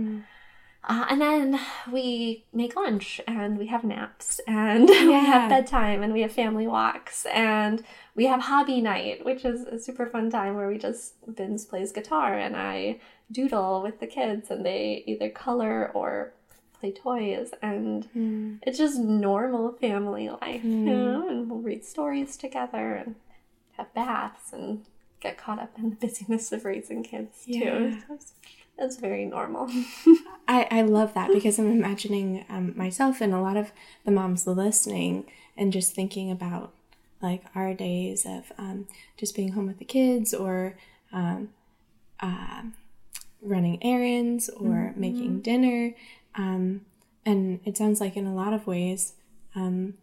uh, 0.85 1.07
and 1.11 1.21
then 1.21 1.61
we 1.93 2.45
make 2.53 2.77
lunch 2.77 3.21
and 3.27 3.59
we 3.59 3.67
have 3.67 3.85
naps 3.85 4.41
and 4.47 4.89
we 4.89 5.13
have 5.13 5.49
bedtime 5.51 6.03
and 6.03 6.13
we 6.13 6.23
have 6.23 6.33
family 6.33 6.67
walks 6.67 7.27
and 7.27 7.83
we 8.15 8.27
have 8.27 8.41
hobby 8.43 8.81
night, 8.81 9.25
which 9.25 9.45
is 9.45 9.63
a 9.67 9.79
super 9.79 10.07
fun 10.07 10.31
time 10.31 10.55
where 10.55 10.69
we 10.69 10.79
just 10.79 11.15
Vince 11.27 11.65
plays 11.65 11.93
guitar 11.93 12.35
and 12.39 12.57
I 12.57 13.01
doodle 13.33 13.83
with 13.83 13.99
the 14.01 14.07
kids 14.07 14.51
and 14.51 14.65
they 14.65 15.03
either 15.07 15.29
color 15.31 15.91
or 15.95 16.33
play 16.79 16.93
toys 16.93 17.51
and 17.63 18.09
Mm. 18.15 18.59
it's 18.63 18.79
just 18.79 18.99
normal 18.99 19.73
family 19.73 20.29
life, 20.29 20.63
you 20.63 20.69
Mm. 20.71 21.05
know, 21.05 21.29
and 21.29 21.51
we'll 21.51 21.61
read 21.61 21.85
stories 21.85 22.37
together 22.37 22.95
and 22.95 23.15
have 23.73 23.93
baths 23.95 24.53
and 24.53 24.85
get 25.21 25.37
caught 25.39 25.59
up 25.59 25.77
in 25.79 25.91
the 25.91 25.97
busyness 25.97 26.53
of 26.53 26.65
raising 26.65 27.03
kids 27.03 27.45
too. 27.45 27.51
Yeah. 27.53 28.01
So 28.07 28.19
it's 28.79 28.97
very 28.97 29.25
normal. 29.25 29.69
I, 30.49 30.69
I 30.71 30.83
love 30.83 31.15
that 31.15 31.33
because 31.33 31.59
I'm 31.59 31.71
imagining 31.71 32.45
um, 32.49 32.73
myself 32.77 33.21
and 33.21 33.35
a 33.35 33.41
lot 33.41 33.57
of 33.57 33.73
the 34.05 34.11
moms 34.11 34.47
listening 34.47 35.25
and 35.57 35.73
just 35.73 35.95
thinking 35.95 36.31
about 36.31 36.73
like 37.23 37.43
our 37.55 37.75
days 37.75 38.27
of 38.27 38.53
um, 38.59 38.87
just 39.17 39.35
being 39.35 39.53
home 39.53 39.67
with 39.67 39.79
the 39.79 39.85
kids 39.85 40.35
or 40.35 40.77
um, 41.13 41.51
uh, 42.21 42.63
running 43.43 43.83
errands 43.83 44.49
or 44.51 44.93
making 44.97 45.41
dinner. 45.41 45.95
Um, 46.35 46.83
and 47.25 47.61
it 47.65 47.77
sounds 47.77 48.01
like 48.01 48.17
in 48.17 48.27
a 48.27 48.35
lot 48.35 48.53
of 48.53 48.67
ways, 48.67 49.15
um, 49.55 49.95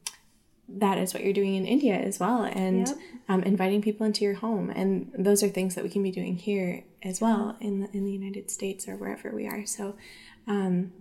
that 0.69 0.97
is 0.97 1.13
what 1.13 1.23
you're 1.23 1.33
doing 1.33 1.55
in 1.55 1.65
India 1.65 1.93
as 1.95 2.19
well, 2.19 2.43
and 2.43 2.87
Yep. 2.87 2.97
um, 3.29 3.43
inviting 3.43 3.81
people 3.81 4.05
into 4.05 4.23
your 4.23 4.35
home. 4.35 4.69
And 4.69 5.11
those 5.17 5.43
are 5.43 5.49
things 5.49 5.75
that 5.75 5.83
we 5.83 5.89
can 5.89 6.01
be 6.03 6.11
doing 6.11 6.37
here 6.37 6.83
as 7.03 7.19
well 7.21 7.57
in 7.59 7.81
the, 7.81 7.91
in 7.91 8.05
the 8.05 8.11
United 8.11 8.49
States 8.49 8.87
or 8.87 8.95
wherever 8.95 9.31
we 9.31 9.45
are. 9.47 9.65
So 9.65 9.95
um, 10.47 10.91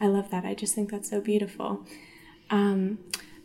I 0.00 0.06
love 0.06 0.30
that. 0.30 0.44
I 0.44 0.54
just 0.54 0.74
think 0.74 0.90
that's 0.90 1.10
so 1.10 1.20
beautiful. 1.20 1.84
Um, 2.50 2.98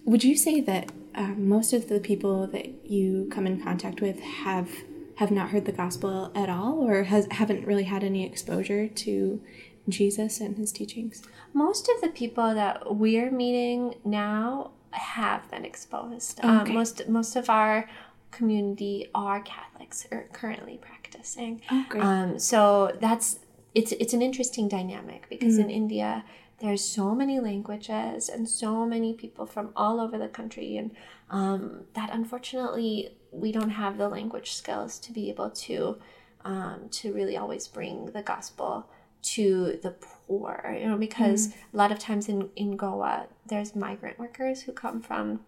would 0.05 0.23
you 0.23 0.35
say 0.37 0.61
that 0.61 0.91
uh, 1.15 1.33
most 1.37 1.73
of 1.73 1.89
the 1.89 1.99
people 1.99 2.47
that 2.47 2.85
you 2.89 3.29
come 3.31 3.47
in 3.47 3.61
contact 3.61 4.01
with 4.01 4.19
have 4.19 4.69
have 5.17 5.29
not 5.29 5.49
heard 5.49 5.65
the 5.65 5.71
gospel 5.71 6.31
at 6.35 6.49
all, 6.49 6.79
or 6.79 7.03
has 7.03 7.27
haven't 7.31 7.65
really 7.67 7.83
had 7.83 8.03
any 8.03 8.25
exposure 8.25 8.87
to 8.87 9.41
Jesus 9.87 10.39
and 10.39 10.57
his 10.57 10.71
teachings? 10.71 11.21
Most 11.53 11.87
of 11.87 12.01
the 12.01 12.09
people 12.09 12.53
that 12.55 12.95
we're 12.95 13.29
meeting 13.31 13.95
now 14.03 14.71
have 14.93 15.49
been 15.51 15.65
exposed. 15.65 16.39
Um, 16.43 16.73
most 16.73 17.07
most 17.07 17.35
of 17.35 17.49
our 17.49 17.89
community 18.31 19.09
are 19.13 19.41
Catholics 19.41 20.07
or 20.11 20.27
currently 20.33 20.77
practicing. 20.81 21.61
Oh, 21.71 21.85
great. 21.89 22.03
Um, 22.03 22.39
so 22.39 22.95
that's 22.99 23.39
it's 23.75 23.91
it's 23.93 24.13
an 24.13 24.21
interesting 24.21 24.67
dynamic 24.67 25.27
because 25.29 25.57
in 25.57 25.69
India 25.69 26.23
there's 26.59 26.83
so 26.83 27.13
many 27.13 27.39
languages 27.39 28.29
and 28.29 28.47
so 28.47 28.85
many 28.85 29.13
people 29.13 29.45
from 29.45 29.71
all 29.75 29.99
over 29.99 30.17
the 30.17 30.29
country, 30.29 30.77
and 30.77 30.91
um, 31.29 31.85
that 31.93 32.09
unfortunately 32.13 33.17
we 33.31 33.51
don't 33.51 33.71
have 33.71 33.97
the 33.97 34.07
language 34.07 34.53
skills 34.53 34.99
to 34.99 35.11
be 35.11 35.29
able 35.29 35.49
to 35.49 35.97
um, 36.45 36.87
to 36.91 37.13
really 37.13 37.37
always 37.37 37.67
bring 37.67 38.05
the 38.07 38.21
gospel 38.21 38.87
to 39.23 39.79
the 39.81 39.91
poor. 39.91 40.77
You 40.79 40.87
know, 40.87 40.97
because 40.97 41.49
a 41.73 41.77
lot 41.77 41.91
of 41.91 41.99
times 41.99 42.29
in 42.29 42.49
in 42.55 42.77
Goa 42.77 43.27
there's 43.45 43.75
migrant 43.75 44.19
workers 44.19 44.61
who 44.61 44.71
come 44.71 45.01
from 45.01 45.41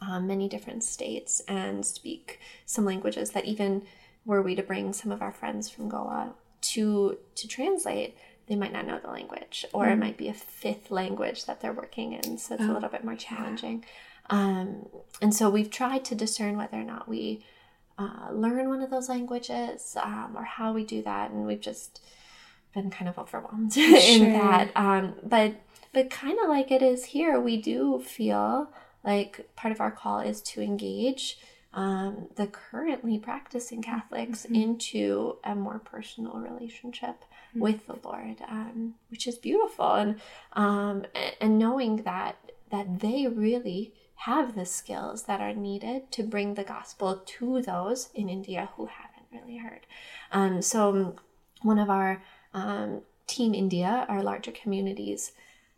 um, 0.00 0.26
many 0.26 0.48
different 0.48 0.84
states 0.84 1.40
and 1.48 1.84
speak 1.84 2.40
some 2.66 2.84
languages 2.84 3.30
that 3.30 3.44
even 3.44 3.82
were 4.24 4.42
we 4.42 4.54
to 4.54 4.62
bring 4.62 4.92
some 4.92 5.10
of 5.10 5.22
our 5.22 5.32
friends 5.32 5.70
from 5.70 5.88
Goa 5.88 6.34
to 6.60 7.18
to 7.34 7.48
translate, 7.48 8.16
they 8.46 8.56
might 8.56 8.72
not 8.72 8.86
know 8.86 8.98
the 8.98 9.10
language, 9.10 9.64
or 9.72 9.88
it 9.88 9.96
might 9.96 10.16
be 10.16 10.28
a 10.28 10.34
fifth 10.34 10.90
language 10.90 11.44
that 11.44 11.60
they're 11.60 11.72
working 11.72 12.12
in, 12.12 12.38
so 12.38 12.54
it's 12.54 12.64
a 12.64 12.72
little 12.72 12.88
bit 12.88 13.04
more 13.04 13.16
challenging. 13.16 13.84
Um, 14.30 14.86
and 15.22 15.34
so 15.34 15.48
we've 15.48 15.70
tried 15.70 16.04
to 16.06 16.14
discern 16.14 16.56
whether 16.56 16.76
or 16.76 16.84
not 16.84 17.08
we 17.08 17.44
uh, 17.98 18.28
learn 18.32 18.68
one 18.68 18.82
of 18.82 18.90
those 18.90 19.08
languages 19.08 19.96
um, 20.02 20.34
or 20.36 20.44
how 20.44 20.72
we 20.72 20.84
do 20.84 21.02
that, 21.02 21.30
and 21.30 21.46
we've 21.46 21.60
just 21.60 22.00
been 22.74 22.90
kind 22.90 23.08
of 23.08 23.18
overwhelmed 23.18 23.76
in 23.76 24.32
that. 24.32 24.70
Um, 24.76 25.14
but 25.22 25.54
but 25.92 26.10
kind 26.10 26.38
of 26.42 26.48
like 26.48 26.70
it 26.70 26.82
is 26.82 27.06
here, 27.06 27.40
we 27.40 27.56
do 27.56 28.00
feel 28.00 28.70
like 29.04 29.48
part 29.56 29.72
of 29.72 29.80
our 29.80 29.90
call 29.90 30.20
is 30.20 30.40
to 30.42 30.60
engage 30.60 31.38
um, 31.72 32.28
the 32.36 32.46
currently 32.46 33.18
practicing 33.18 33.82
Catholics 33.82 34.44
into 34.44 35.36
a 35.44 35.54
more 35.54 35.78
personal 35.78 36.34
relationship 36.34 37.24
with 37.54 37.86
the 37.86 37.98
Lord, 38.04 38.36
um, 38.48 38.94
which 39.10 39.26
is 39.26 39.36
beautiful, 39.36 39.94
and 39.94 40.20
um, 40.52 41.04
and 41.40 41.58
knowing 41.58 42.02
that 42.02 42.36
that 42.70 43.00
they 43.00 43.26
really 43.26 43.94
have 44.22 44.54
the 44.54 44.66
skills 44.66 45.24
that 45.24 45.40
are 45.40 45.54
needed 45.54 46.10
to 46.12 46.22
bring 46.22 46.54
the 46.54 46.64
gospel 46.64 47.22
to 47.24 47.62
those 47.62 48.08
in 48.14 48.28
India 48.28 48.68
who 48.76 48.86
haven't 48.86 49.26
really 49.32 49.58
heard. 49.58 49.86
Um, 50.32 50.60
so 50.60 51.16
one 51.62 51.78
of 51.78 51.88
our 51.88 52.22
um, 52.54 53.02
Team 53.26 53.54
India, 53.54 54.06
our 54.08 54.22
larger 54.22 54.52
communities, 54.52 55.32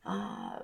uh, 0.07 0.61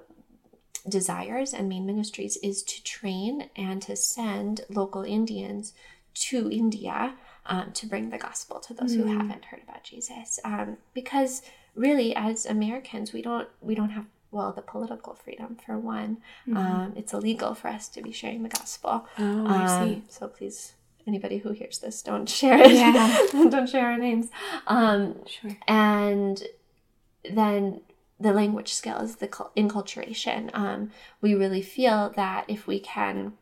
desires 0.88 1.52
and 1.52 1.68
main 1.68 1.84
ministries 1.84 2.36
is 2.38 2.62
to 2.62 2.82
train 2.84 3.50
and 3.56 3.82
to 3.82 3.96
send 3.96 4.60
local 4.68 5.02
Indians 5.02 5.74
to 6.14 6.50
India 6.50 7.14
um, 7.46 7.72
to 7.72 7.86
bring 7.86 8.10
the 8.10 8.18
gospel 8.18 8.60
to 8.60 8.74
those 8.74 8.94
who 8.94 9.04
haven't 9.04 9.44
heard 9.46 9.62
about 9.62 9.82
Jesus. 9.84 10.38
Um, 10.44 10.78
because 10.94 11.42
really, 11.74 12.14
as 12.14 12.46
Americans, 12.46 13.12
we 13.12 13.20
don't 13.22 13.48
we 13.60 13.74
don't 13.74 13.90
have 13.90 14.06
well 14.30 14.52
the 14.52 14.62
political 14.62 15.14
freedom 15.14 15.56
for 15.56 15.78
one. 15.78 16.18
Um, 16.54 16.92
it's 16.96 17.12
illegal 17.12 17.54
for 17.54 17.68
us 17.68 17.88
to 17.90 18.02
be 18.02 18.12
sharing 18.12 18.42
the 18.42 18.48
gospel. 18.48 19.06
Oh, 19.18 19.46
I 19.46 19.64
Um, 19.64 19.68
see. 19.68 20.02
So 20.08 20.28
please, 20.28 20.72
anybody 21.06 21.38
who 21.38 21.52
hears 21.52 21.78
this, 21.78 22.02
don't 22.02 22.28
share 22.28 22.58
it. 22.60 22.72
Yeah. 22.72 23.26
don't 23.32 23.68
share 23.68 23.86
our 23.90 23.98
names. 23.98 24.28
Um, 24.66 25.16
Sure. 25.26 25.56
and 25.68 26.42
then 27.30 27.80
the 28.18 28.32
language 28.32 28.72
skills, 28.72 29.16
the 29.16 29.28
cul- 29.28 29.52
inculturation. 29.56 30.50
Um, 30.54 30.90
we 31.20 31.34
really 31.34 31.62
feel 31.62 32.12
that 32.16 32.44
if 32.48 32.66
we 32.66 32.80
can 32.80 33.34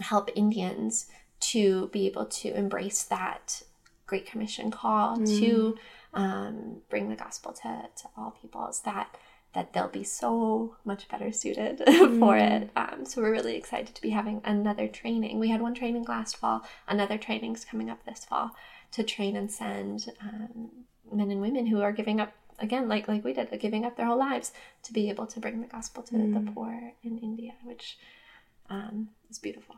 help 0.00 0.30
Indians 0.34 1.06
to 1.40 1.88
be 1.88 2.06
able 2.06 2.26
to 2.26 2.54
embrace 2.56 3.02
that 3.04 3.62
Great 4.06 4.26
Commission 4.26 4.70
call 4.70 5.16
to 5.18 5.76
um, 6.14 6.78
bring 6.90 7.08
the 7.08 7.16
gospel 7.16 7.52
to, 7.52 7.62
to 7.96 8.08
all 8.16 8.32
peoples, 8.40 8.80
that 8.80 9.16
that 9.54 9.72
they'll 9.72 9.88
be 9.88 10.04
so 10.04 10.76
much 10.84 11.08
better 11.08 11.30
suited 11.30 11.82
for 12.18 12.36
it. 12.36 12.70
Um, 12.74 13.04
so 13.04 13.20
we're 13.20 13.32
really 13.32 13.56
excited 13.56 13.94
to 13.94 14.02
be 14.02 14.10
having 14.10 14.40
another 14.44 14.88
training. 14.88 15.38
We 15.38 15.50
had 15.50 15.60
one 15.60 15.74
training 15.74 16.04
last 16.04 16.36
fall, 16.36 16.64
another 16.88 17.18
training's 17.18 17.64
coming 17.64 17.90
up 17.90 18.04
this 18.04 18.24
fall 18.24 18.52
to 18.92 19.02
train 19.02 19.36
and 19.36 19.50
send 19.50 20.10
um, 20.22 20.70
men 21.12 21.30
and 21.30 21.40
women 21.40 21.66
who 21.66 21.82
are 21.82 21.92
giving 21.92 22.20
up 22.20 22.32
again, 22.58 22.88
like 22.88 23.08
like 23.08 23.24
we 23.24 23.32
did, 23.32 23.48
giving 23.60 23.84
up 23.84 23.96
their 23.96 24.06
whole 24.06 24.18
lives 24.18 24.52
to 24.84 24.92
be 24.92 25.10
able 25.10 25.26
to 25.26 25.40
bring 25.40 25.60
the 25.60 25.66
gospel 25.66 26.02
to 26.04 26.14
the 26.14 26.50
poor 26.54 26.92
in 27.02 27.18
India, 27.18 27.52
which 27.64 27.98
um, 28.70 29.08
is 29.30 29.38
beautiful. 29.38 29.76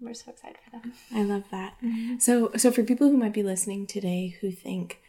We're 0.00 0.14
so 0.14 0.30
excited 0.30 0.58
for 0.62 0.70
them. 0.70 0.92
I 1.14 1.22
love 1.22 1.44
that. 1.50 1.74
So, 2.18 2.50
so 2.56 2.70
for 2.70 2.82
people 2.82 3.08
who 3.08 3.16
might 3.16 3.32
be 3.32 3.42
listening 3.42 3.86
today 3.86 4.36
who 4.40 4.50
think, 4.50 5.00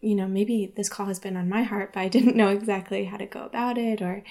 you 0.00 0.14
know, 0.14 0.28
maybe 0.28 0.72
this 0.76 0.88
call 0.88 1.06
has 1.06 1.18
been 1.18 1.36
on 1.36 1.48
my 1.48 1.62
heart, 1.62 1.92
but 1.92 2.00
I 2.00 2.08
didn't 2.08 2.36
know 2.36 2.48
exactly 2.48 3.04
how 3.04 3.16
to 3.16 3.26
go 3.26 3.42
about 3.42 3.78
it, 3.78 4.00
or 4.00 4.22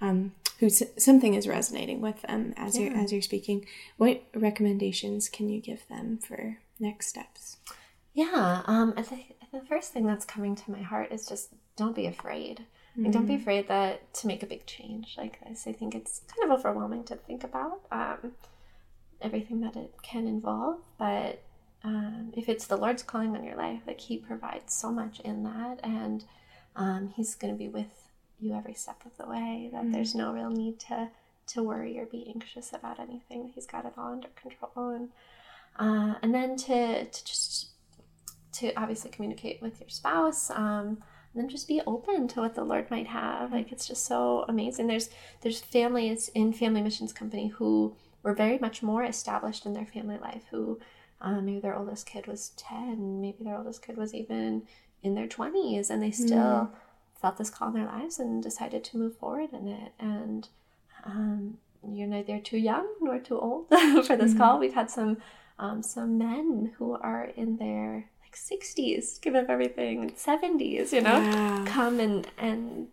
um, 0.00 0.32
who 0.60 0.70
something 0.70 1.34
is 1.34 1.48
resonating 1.48 2.00
with 2.00 2.22
them 2.22 2.54
as 2.56 2.78
you're 2.78 2.94
as 2.94 3.12
you're 3.12 3.22
speaking, 3.22 3.66
what 3.96 4.22
recommendations 4.34 5.28
can 5.28 5.48
you 5.48 5.60
give 5.60 5.86
them 5.88 6.18
for 6.18 6.58
next 6.78 7.08
steps? 7.08 7.58
Yeah, 8.14 8.62
um, 8.66 8.94
I 8.96 9.02
think 9.02 9.34
the 9.52 9.60
first 9.68 9.92
thing 9.92 10.06
that's 10.06 10.24
coming 10.24 10.56
to 10.56 10.70
my 10.70 10.82
heart 10.82 11.12
is 11.12 11.26
just 11.26 11.50
don't 11.76 11.94
be 11.94 12.06
afraid. 12.06 12.64
Like, 12.98 13.12
don't 13.12 13.26
be 13.26 13.34
afraid 13.34 13.68
that 13.68 14.14
to 14.14 14.26
make 14.26 14.42
a 14.42 14.46
big 14.46 14.64
change 14.64 15.16
like 15.18 15.38
this. 15.46 15.66
I 15.66 15.72
think 15.72 15.94
it's 15.94 16.22
kind 16.34 16.50
of 16.50 16.58
overwhelming 16.58 17.04
to 17.04 17.16
think 17.16 17.44
about 17.44 17.82
um, 17.92 18.32
everything 19.20 19.60
that 19.60 19.76
it 19.76 19.92
can 20.02 20.26
involve, 20.26 20.78
but 20.98 21.42
um, 21.86 22.32
if 22.36 22.48
it's 22.48 22.66
the 22.66 22.76
Lord's 22.76 23.04
calling 23.04 23.36
on 23.36 23.44
your 23.44 23.54
life, 23.54 23.82
like 23.86 24.00
He 24.00 24.18
provides 24.18 24.74
so 24.74 24.90
much 24.90 25.20
in 25.20 25.44
that, 25.44 25.78
and 25.84 26.24
um, 26.74 27.12
He's 27.14 27.36
going 27.36 27.54
to 27.54 27.58
be 27.58 27.68
with 27.68 28.10
you 28.40 28.54
every 28.54 28.74
step 28.74 29.00
of 29.06 29.16
the 29.16 29.30
way. 29.30 29.70
That 29.72 29.92
there's 29.92 30.14
no 30.14 30.32
real 30.32 30.50
need 30.50 30.80
to 30.80 31.10
to 31.48 31.62
worry 31.62 31.96
or 31.96 32.06
be 32.06 32.28
anxious 32.34 32.72
about 32.72 32.98
anything. 32.98 33.52
He's 33.54 33.66
got 33.66 33.84
it 33.84 33.92
all 33.96 34.12
under 34.12 34.28
control, 34.34 34.90
and 34.90 35.10
uh, 35.78 36.18
and 36.22 36.34
then 36.34 36.56
to 36.56 37.04
to 37.04 37.24
just 37.24 37.68
to 38.54 38.74
obviously 38.74 39.10
communicate 39.12 39.62
with 39.62 39.80
your 39.80 39.88
spouse. 39.88 40.50
Um, 40.50 40.98
and 41.32 41.44
then 41.44 41.48
just 41.48 41.68
be 41.68 41.82
open 41.86 42.26
to 42.28 42.40
what 42.40 42.54
the 42.54 42.64
Lord 42.64 42.90
might 42.90 43.06
have. 43.06 43.52
Like 43.52 43.70
it's 43.70 43.86
just 43.86 44.06
so 44.06 44.44
amazing. 44.48 44.88
There's 44.88 45.08
there's 45.42 45.60
families 45.60 46.30
in 46.34 46.52
Family 46.52 46.82
Missions 46.82 47.12
Company 47.12 47.46
who 47.46 47.94
were 48.24 48.34
very 48.34 48.58
much 48.58 48.82
more 48.82 49.04
established 49.04 49.66
in 49.66 49.72
their 49.72 49.86
family 49.86 50.18
life. 50.18 50.42
Who 50.50 50.80
um, 51.20 51.46
maybe 51.46 51.60
their 51.60 51.76
oldest 51.76 52.06
kid 52.06 52.26
was 52.26 52.50
ten, 52.56 53.20
maybe 53.20 53.44
their 53.44 53.56
oldest 53.56 53.82
kid 53.86 53.96
was 53.96 54.14
even 54.14 54.62
in 55.02 55.14
their 55.14 55.26
twenties, 55.26 55.90
and 55.90 56.02
they 56.02 56.10
still 56.10 56.70
felt 57.20 57.38
this 57.38 57.50
call 57.50 57.68
in 57.68 57.74
their 57.74 57.86
lives 57.86 58.18
and 58.18 58.42
decided 58.42 58.84
to 58.84 58.96
move 58.96 59.16
forward 59.16 59.50
in 59.52 59.68
it. 59.68 59.92
And 59.98 60.48
um, 61.04 61.58
you're 61.88 62.06
neither 62.06 62.38
too 62.38 62.58
young 62.58 62.86
nor 63.00 63.18
too 63.18 63.38
old 63.38 63.68
for 63.68 64.16
this 64.16 64.30
mm-hmm. 64.30 64.38
call. 64.38 64.58
We've 64.58 64.74
had 64.74 64.90
some 64.90 65.18
um, 65.58 65.82
some 65.82 66.18
men 66.18 66.72
who 66.76 66.94
are 66.94 67.24
in 67.36 67.56
their 67.56 68.10
like 68.22 68.36
60s, 68.36 69.20
give 69.20 69.34
up 69.34 69.48
everything, 69.48 70.10
70s, 70.10 70.92
you 70.92 71.00
know, 71.00 71.20
wow. 71.20 71.64
come 71.66 71.98
and 72.00 72.26
and 72.36 72.88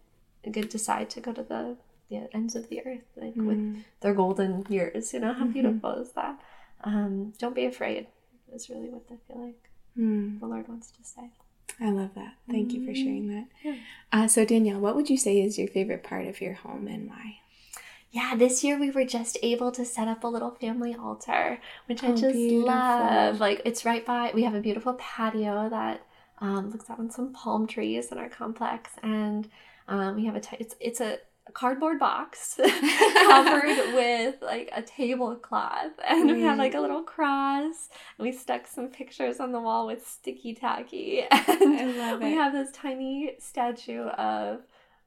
decide 0.52 1.10
to 1.12 1.20
go 1.20 1.34
to 1.34 1.44
the 1.44 1.78
the 2.10 2.30
ends 2.34 2.56
of 2.56 2.70
the 2.70 2.86
earth 2.86 3.06
like 3.16 3.34
mm. 3.36 3.48
with 3.48 3.84
their 4.02 4.14
golden 4.14 4.66
years. 4.70 5.14
You 5.14 5.20
know, 5.20 5.34
how 5.34 5.44
mm-hmm. 5.44 5.54
beautiful 5.54 5.92
is 5.92 6.12
that? 6.14 6.40
Um, 6.84 7.34
don't 7.38 7.56
be 7.56 7.66
afraid. 7.66 8.08
Is 8.54 8.70
really 8.70 8.90
what 8.90 9.04
I 9.10 9.16
feel 9.28 9.44
like 9.44 9.70
mm. 9.98 10.40
the 10.40 10.46
Lord 10.46 10.68
wants 10.68 10.92
to 10.92 11.04
say. 11.04 11.32
I 11.80 11.90
love 11.90 12.12
that. 12.16 12.36
Thank 12.50 12.70
mm-hmm. 12.70 12.82
you 12.82 12.88
for 12.88 12.94
sharing 12.94 13.28
that. 13.30 13.48
Yeah. 13.64 13.76
Uh, 14.12 14.28
so, 14.28 14.46
Danielle, 14.46 14.80
what 14.80 14.96
would 14.96 15.10
you 15.10 15.18
say 15.18 15.42
is 15.42 15.58
your 15.58 15.68
favorite 15.68 16.04
part 16.04 16.28
of 16.28 16.40
your 16.40 16.54
home 16.54 16.88
and 16.88 17.10
why? 17.10 17.38
Yeah, 18.12 18.36
this 18.36 18.64
year 18.64 18.80
we 18.80 18.92
were 18.92 19.06
just 19.06 19.40
able 19.42 19.72
to 19.72 19.84
set 19.84 20.08
up 20.08 20.24
a 20.24 20.28
little 20.28 20.52
family 20.52 20.94
altar, 20.94 21.60
which 21.88 22.04
oh, 22.04 22.10
I 22.10 22.12
just 22.12 22.36
beautiful. 22.36 22.68
love. 22.68 23.40
Like, 23.40 23.64
it's 23.66 23.86
right 23.86 24.06
by, 24.06 24.32
we 24.36 24.44
have 24.44 24.54
a 24.54 24.62
beautiful 24.62 24.94
patio 24.94 25.68
that 25.70 26.06
um, 26.38 26.70
looks 26.70 26.92
out 26.92 27.00
on 27.00 27.10
some 27.10 27.34
palm 27.34 27.66
trees 27.66 28.12
in 28.12 28.20
our 28.20 28.30
complex. 28.30 28.92
And 29.02 29.50
um, 29.88 30.16
we 30.16 30.26
have 30.26 30.36
a, 30.36 30.42
t- 30.42 30.58
it's, 30.60 30.76
it's 30.80 31.02
a, 31.02 31.18
a 31.48 31.52
cardboard 31.52 32.00
box 32.00 32.56
covered 33.16 33.94
with 33.94 34.36
like 34.42 34.70
a 34.74 34.82
tablecloth 34.82 35.92
and 36.08 36.30
mm. 36.30 36.36
we 36.36 36.42
have 36.42 36.58
like 36.58 36.74
a 36.74 36.80
little 36.80 37.04
cross 37.04 37.90
and 38.18 38.26
we 38.26 38.32
stuck 38.32 38.66
some 38.66 38.88
pictures 38.88 39.40
on 39.40 39.52
the 39.52 39.60
wall 39.60 39.88
with 39.88 40.08
sticky 40.08 40.54
tacky 40.54 41.22
and 41.32 41.80
I 41.80 41.86
love 41.98 42.22
it. 42.22 42.26
we 42.26 42.34
have 42.34 42.54
this 42.54 42.72
tiny 42.72 43.36
statue 43.40 44.04
of 44.04 44.62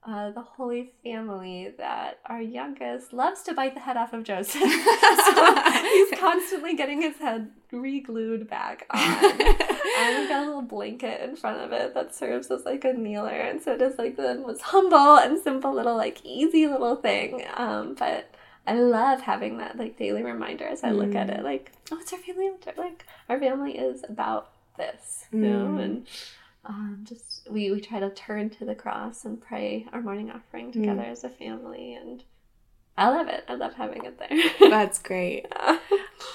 uh, 0.07 0.31
the 0.31 0.41
Holy 0.41 0.91
Family 1.03 1.73
that 1.77 2.19
our 2.27 2.41
youngest 2.41 3.11
loves 3.11 3.41
to 3.43 3.53
bite 3.53 3.73
the 3.73 3.81
head 3.81 3.97
off 3.97 4.13
of 4.13 4.23
Joseph. 4.23 4.61
so 4.61 5.55
he's 5.81 6.19
constantly 6.19 6.75
getting 6.75 7.01
his 7.01 7.17
head 7.17 7.49
re-glued 7.71 8.47
back 8.47 8.85
on. 8.89 9.57
And 9.97 10.19
we've 10.19 10.29
got 10.29 10.43
a 10.43 10.45
little 10.45 10.61
blanket 10.61 11.21
in 11.21 11.35
front 11.35 11.61
of 11.61 11.71
it 11.71 11.93
that 11.93 12.15
serves 12.15 12.51
as 12.51 12.65
like 12.65 12.85
a 12.85 12.93
kneeler. 12.93 13.29
And 13.29 13.61
so 13.61 13.73
it 13.73 13.81
is 13.81 13.97
like 13.97 14.15
the 14.15 14.35
most 14.35 14.61
humble 14.61 15.17
and 15.17 15.41
simple 15.41 15.73
little, 15.73 15.95
like 15.95 16.23
easy 16.23 16.67
little 16.67 16.95
thing. 16.95 17.43
Um, 17.55 17.95
but 17.97 18.33
I 18.65 18.75
love 18.75 19.21
having 19.21 19.57
that 19.57 19.77
like 19.77 19.97
daily 19.97 20.23
reminder 20.23 20.65
as 20.65 20.83
I 20.83 20.91
look 20.91 21.15
at 21.15 21.29
it, 21.29 21.39
mm. 21.39 21.43
like, 21.43 21.71
oh, 21.91 21.99
it's 21.99 22.13
our 22.13 22.19
family 22.19 22.49
altar. 22.49 22.73
Like 22.77 23.05
our 23.29 23.39
family 23.39 23.77
is 23.77 24.03
about 24.07 24.51
this, 24.77 25.25
you 25.31 25.39
mm. 25.39 25.41
know, 25.41 25.77
and 25.81 26.07
um, 26.65 26.99
just 27.03 27.47
we 27.49 27.71
we 27.71 27.79
try 27.79 27.99
to 27.99 28.09
turn 28.09 28.49
to 28.51 28.65
the 28.65 28.75
cross 28.75 29.25
and 29.25 29.41
pray 29.41 29.87
our 29.93 30.01
morning 30.01 30.29
offering 30.29 30.71
together 30.71 31.03
mm. 31.03 31.11
as 31.11 31.23
a 31.23 31.29
family 31.29 31.93
and 31.93 32.23
I 32.97 33.09
love 33.09 33.27
it. 33.27 33.45
I 33.47 33.53
love 33.53 33.75
having 33.75 34.05
it 34.05 34.17
there. 34.17 34.69
That's 34.69 34.99
great. 34.99 35.45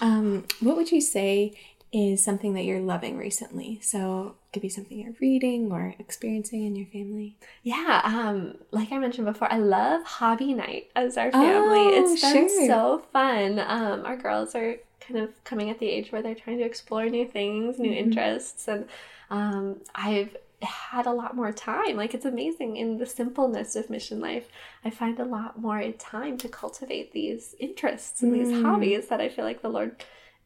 Um, 0.00 0.46
what 0.60 0.76
would 0.76 0.90
you 0.90 1.00
say 1.00 1.54
is 1.92 2.24
something 2.24 2.54
that 2.54 2.64
you're 2.64 2.80
loving 2.80 3.18
recently? 3.18 3.78
So 3.82 4.36
it 4.46 4.52
could 4.54 4.62
be 4.62 4.68
something 4.68 4.98
you're 4.98 5.14
reading 5.20 5.70
or 5.70 5.94
experiencing 5.98 6.64
in 6.64 6.74
your 6.74 6.86
family. 6.86 7.36
Yeah, 7.62 8.00
um, 8.04 8.56
like 8.70 8.92
I 8.92 8.98
mentioned 8.98 9.26
before, 9.26 9.52
I 9.52 9.58
love 9.58 10.02
hobby 10.04 10.54
night 10.54 10.90
as 10.96 11.16
our 11.18 11.30
family. 11.30 11.78
Oh, 11.78 12.12
it's 12.12 12.20
been 12.20 12.48
sure. 12.48 12.66
so 12.66 13.02
fun. 13.12 13.58
Um, 13.58 14.06
our 14.06 14.16
girls 14.16 14.54
are 14.54 14.76
kind 15.00 15.20
of 15.20 15.44
coming 15.44 15.68
at 15.68 15.78
the 15.78 15.88
age 15.88 16.12
where 16.12 16.22
they're 16.22 16.34
trying 16.34 16.58
to 16.58 16.64
explore 16.64 17.06
new 17.08 17.26
things, 17.26 17.78
new 17.78 17.90
mm-hmm. 17.90 17.98
interests, 17.98 18.68
and 18.68 18.86
um, 19.30 19.80
I've 19.94 20.36
had 20.62 21.06
a 21.06 21.12
lot 21.12 21.36
more 21.36 21.52
time. 21.52 21.96
Like 21.96 22.14
it's 22.14 22.24
amazing 22.24 22.76
in 22.76 22.98
the 22.98 23.06
simpleness 23.06 23.76
of 23.76 23.90
mission 23.90 24.20
life. 24.20 24.48
I 24.84 24.90
find 24.90 25.18
a 25.18 25.24
lot 25.24 25.60
more 25.60 25.90
time 25.92 26.38
to 26.38 26.48
cultivate 26.48 27.12
these 27.12 27.54
interests 27.58 28.22
and 28.22 28.32
mm. 28.32 28.44
these 28.44 28.62
hobbies 28.62 29.08
that 29.08 29.20
I 29.20 29.28
feel 29.28 29.44
like 29.44 29.62
the 29.62 29.68
Lord 29.68 29.96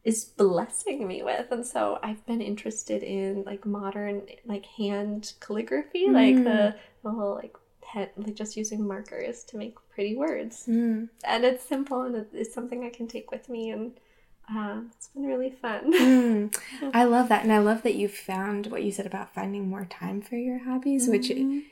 is 0.07 0.23
blessing 0.23 1.05
me 1.05 1.21
with. 1.21 1.51
And 1.51 1.65
so 1.65 1.99
I've 2.01 2.25
been 2.25 2.39
interested 2.39 3.03
in 3.03 3.43
like 3.43 3.65
modern 3.65 4.21
like 4.45 4.65
hand 4.65 5.33
calligraphy, 5.41 6.07
mm. 6.07 6.13
like 6.13 6.45
the, 6.45 6.75
the 7.03 7.09
little 7.09 7.35
like 7.35 7.53
pen, 7.81 8.07
like 8.15 8.33
just 8.33 8.55
using 8.55 8.87
markers 8.87 9.43
to 9.43 9.57
make 9.57 9.75
pretty 9.93 10.15
words. 10.15 10.63
Mm. 10.65 11.09
And 11.25 11.43
it's 11.43 11.67
simple 11.67 12.03
and 12.03 12.25
it's 12.31 12.53
something 12.53 12.85
I 12.85 12.89
can 12.89 13.09
take 13.09 13.31
with 13.31 13.49
me 13.49 13.71
and 13.71 13.99
uh, 14.49 14.79
it's 14.95 15.09
been 15.09 15.25
really 15.25 15.49
fun. 15.49 15.91
mm, 15.91 16.57
I 16.93 17.03
love 17.03 17.27
that, 17.27 17.43
and 17.43 17.51
I 17.51 17.57
love 17.57 17.83
that 17.83 17.95
you 17.95 18.07
found 18.07 18.67
what 18.67 18.81
you 18.81 18.93
said 18.93 19.05
about 19.05 19.33
finding 19.33 19.69
more 19.69 19.83
time 19.83 20.21
for 20.21 20.37
your 20.37 20.59
hobbies, 20.59 21.09
mm-hmm. 21.09 21.11
which 21.11 21.65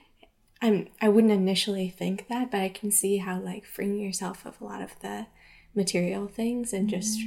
I'm 0.61 0.89
I 1.01 1.07
wouldn't 1.07 1.31
initially 1.31 1.87
think 1.87 2.27
that, 2.27 2.51
but 2.51 2.59
I 2.59 2.67
can 2.67 2.91
see 2.91 3.15
how 3.15 3.39
like 3.39 3.63
freeing 3.63 3.97
yourself 3.97 4.45
of 4.45 4.59
a 4.59 4.65
lot 4.65 4.81
of 4.81 4.99
the 4.99 5.27
material 5.73 6.27
things 6.27 6.73
and 6.73 6.89
mm-hmm. 6.89 6.99
just 6.99 7.21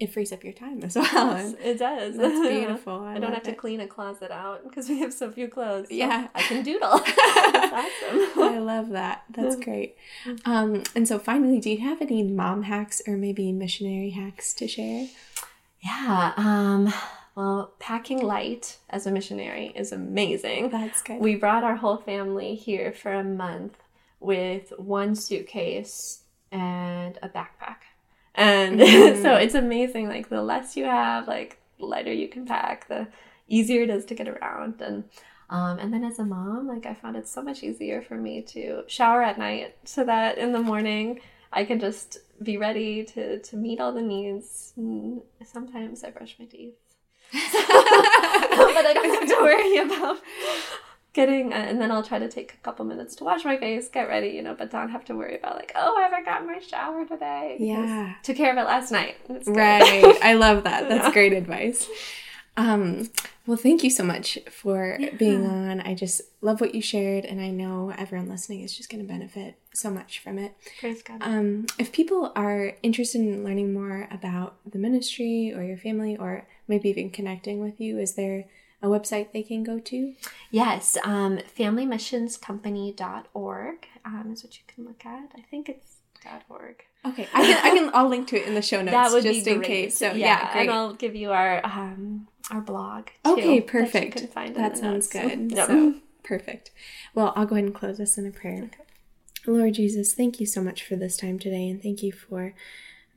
it 0.00 0.12
frees 0.12 0.32
up 0.32 0.42
your 0.42 0.52
time 0.52 0.82
as 0.82 0.96
well. 0.96 1.36
Yes, 1.36 1.54
it 1.62 1.78
does. 1.78 2.16
That's 2.16 2.48
beautiful. 2.48 3.00
I, 3.00 3.14
I 3.14 3.18
don't 3.18 3.32
have 3.32 3.46
it. 3.46 3.50
to 3.50 3.54
clean 3.54 3.80
a 3.80 3.86
closet 3.86 4.30
out 4.30 4.64
because 4.64 4.88
we 4.88 4.98
have 5.00 5.12
so 5.12 5.30
few 5.30 5.48
clothes. 5.48 5.88
So 5.88 5.94
yeah, 5.94 6.28
I 6.34 6.42
can 6.42 6.64
doodle. 6.64 6.98
That's 7.52 8.02
awesome. 8.08 8.42
I 8.42 8.58
love 8.58 8.90
that. 8.90 9.24
That's 9.30 9.56
great. 9.56 9.96
Um, 10.44 10.82
and 10.94 11.06
so, 11.06 11.18
finally, 11.18 11.60
do 11.60 11.70
you 11.70 11.78
have 11.78 12.02
any 12.02 12.22
mom 12.22 12.64
hacks 12.64 13.00
or 13.06 13.16
maybe 13.16 13.52
missionary 13.52 14.10
hacks 14.10 14.52
to 14.54 14.66
share? 14.68 15.08
Yeah. 15.80 16.32
Um, 16.36 16.92
well, 17.36 17.74
packing 17.78 18.22
light 18.22 18.78
as 18.90 19.06
a 19.06 19.10
missionary 19.10 19.72
is 19.74 19.92
amazing. 19.92 20.70
That's 20.70 21.02
good. 21.02 21.20
We 21.20 21.36
brought 21.36 21.64
our 21.64 21.76
whole 21.76 21.96
family 21.98 22.54
here 22.54 22.92
for 22.92 23.12
a 23.12 23.24
month 23.24 23.76
with 24.20 24.72
one 24.78 25.14
suitcase 25.14 26.22
and 26.50 27.18
a 27.22 27.28
backpack 27.28 27.78
and 28.34 28.80
mm-hmm. 28.80 29.22
so 29.22 29.34
it's 29.34 29.54
amazing. 29.54 30.08
Like 30.08 30.28
the 30.28 30.42
less 30.42 30.76
you 30.76 30.84
have, 30.84 31.28
like 31.28 31.58
the 31.78 31.86
lighter 31.86 32.12
you 32.12 32.28
can 32.28 32.46
pack, 32.46 32.88
the 32.88 33.08
easier 33.48 33.82
it 33.82 33.90
is 33.90 34.04
to 34.06 34.14
get 34.14 34.28
around. 34.28 34.80
And 34.80 35.04
um, 35.50 35.78
and 35.78 35.92
then 35.92 36.04
as 36.04 36.18
a 36.18 36.24
mom, 36.24 36.66
like 36.66 36.86
I 36.86 36.94
found 36.94 37.16
it 37.16 37.28
so 37.28 37.42
much 37.42 37.62
easier 37.62 38.02
for 38.02 38.16
me 38.16 38.42
to 38.42 38.84
shower 38.86 39.22
at 39.22 39.38
night 39.38 39.76
so 39.84 40.04
that 40.04 40.38
in 40.38 40.52
the 40.52 40.60
morning 40.60 41.20
I 41.52 41.64
can 41.64 41.78
just 41.78 42.18
be 42.42 42.56
ready 42.56 43.04
to 43.04 43.38
to 43.38 43.56
meet 43.56 43.80
all 43.80 43.92
the 43.92 44.02
needs. 44.02 44.72
And 44.76 45.22
sometimes 45.44 46.02
I 46.02 46.10
brush 46.10 46.36
my 46.38 46.46
teeth. 46.46 46.74
but 47.32 47.42
I 48.86 48.92
don't 48.94 49.14
have 49.14 49.28
to 49.28 49.42
worry 49.42 49.78
about 49.78 50.18
getting 51.14 51.52
uh, 51.52 51.56
and 51.56 51.80
then 51.80 51.90
I'll 51.90 52.02
try 52.02 52.18
to 52.18 52.28
take 52.28 52.52
a 52.52 52.56
couple 52.58 52.84
minutes 52.84 53.14
to 53.16 53.24
wash 53.24 53.44
my 53.44 53.56
face, 53.56 53.88
get 53.88 54.08
ready, 54.08 54.28
you 54.28 54.42
know, 54.42 54.54
but 54.54 54.70
don't 54.70 54.90
have 54.90 55.04
to 55.06 55.14
worry 55.14 55.38
about 55.38 55.56
like, 55.56 55.72
oh, 55.74 55.96
I 55.96 56.14
forgot 56.14 56.44
my 56.44 56.58
shower 56.58 57.06
today. 57.06 57.56
Yeah. 57.58 58.14
Took 58.22 58.36
care 58.36 58.52
of 58.52 58.58
it 58.58 58.64
last 58.64 58.90
night. 58.90 59.16
Right. 59.46 60.18
I 60.22 60.34
love 60.34 60.64
that. 60.64 60.88
That's 60.88 61.06
yeah. 61.06 61.12
great 61.12 61.32
advice. 61.32 61.88
Um, 62.56 63.10
well, 63.46 63.56
thank 63.56 63.82
you 63.82 63.90
so 63.90 64.04
much 64.04 64.38
for 64.50 64.96
yeah. 64.98 65.10
being 65.16 65.46
on. 65.46 65.80
I 65.80 65.94
just 65.94 66.22
love 66.40 66.60
what 66.60 66.74
you 66.74 66.80
shared, 66.80 67.24
and 67.24 67.40
I 67.40 67.50
know 67.50 67.92
everyone 67.98 68.28
listening 68.28 68.62
is 68.62 68.76
just 68.76 68.90
going 68.90 69.04
to 69.04 69.08
benefit 69.08 69.58
so 69.74 69.90
much 69.90 70.20
from 70.20 70.38
it. 70.38 70.54
Praise 70.78 71.02
God. 71.02 71.18
Um, 71.20 71.66
if 71.78 71.90
people 71.90 72.32
are 72.36 72.74
interested 72.82 73.20
in 73.20 73.44
learning 73.44 73.74
more 73.74 74.08
about 74.10 74.56
the 74.64 74.78
ministry 74.78 75.52
or 75.54 75.64
your 75.64 75.76
family, 75.76 76.16
or 76.16 76.46
maybe 76.68 76.88
even 76.88 77.10
connecting 77.10 77.60
with 77.60 77.80
you, 77.80 77.98
is 77.98 78.14
there 78.14 78.44
a 78.84 78.88
website 78.88 79.32
they 79.32 79.42
can 79.42 79.64
go 79.64 79.80
to? 79.80 80.14
Yes, 80.50 80.98
um, 81.04 81.38
familymissionscompany.org 81.58 83.86
um, 84.04 84.30
is 84.32 84.44
what 84.44 84.58
you 84.58 84.64
can 84.68 84.84
look 84.84 85.06
at. 85.06 85.30
I 85.34 85.40
think 85.40 85.70
it's 85.70 85.96
.org. 86.48 86.84
Okay, 87.06 87.28
I 87.34 87.44
can, 87.44 87.58
I 87.58 87.68
can 87.76 87.90
I'll 87.92 88.08
link 88.08 88.28
to 88.28 88.36
it 88.36 88.46
in 88.46 88.54
the 88.54 88.62
show 88.62 88.80
notes 88.82 88.92
that 88.92 89.12
would 89.12 89.24
just 89.24 89.44
be 89.44 89.50
in 89.52 89.60
case. 89.60 89.98
So 89.98 90.06
yeah, 90.08 90.14
yeah 90.14 90.58
and 90.58 90.70
I'll 90.70 90.94
give 90.94 91.14
you 91.14 91.32
our 91.32 91.60
um, 91.64 92.28
our 92.50 92.60
blog. 92.60 93.08
Too, 93.24 93.32
okay, 93.32 93.60
perfect. 93.60 94.34
That, 94.34 94.54
that 94.54 94.78
sounds 94.78 95.14
notes. 95.14 95.28
good. 95.28 95.52
Yep. 95.52 95.66
So 95.66 95.94
perfect. 96.22 96.70
Well, 97.14 97.32
I'll 97.36 97.46
go 97.46 97.56
ahead 97.56 97.66
and 97.66 97.74
close 97.74 97.98
this 97.98 98.16
in 98.16 98.26
a 98.26 98.30
prayer. 98.30 98.64
Okay. 98.64 98.78
Lord 99.46 99.74
Jesus, 99.74 100.14
thank 100.14 100.40
you 100.40 100.46
so 100.46 100.62
much 100.62 100.82
for 100.82 100.96
this 100.96 101.18
time 101.18 101.38
today, 101.38 101.68
and 101.68 101.82
thank 101.82 102.02
you 102.02 102.12
for 102.12 102.54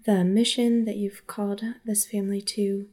the 0.06 0.25
mission 0.25 0.84
that 0.84 0.97
you've 0.97 1.25
called 1.27 1.63
this 1.86 2.06
family 2.06 2.41
to 2.41 2.88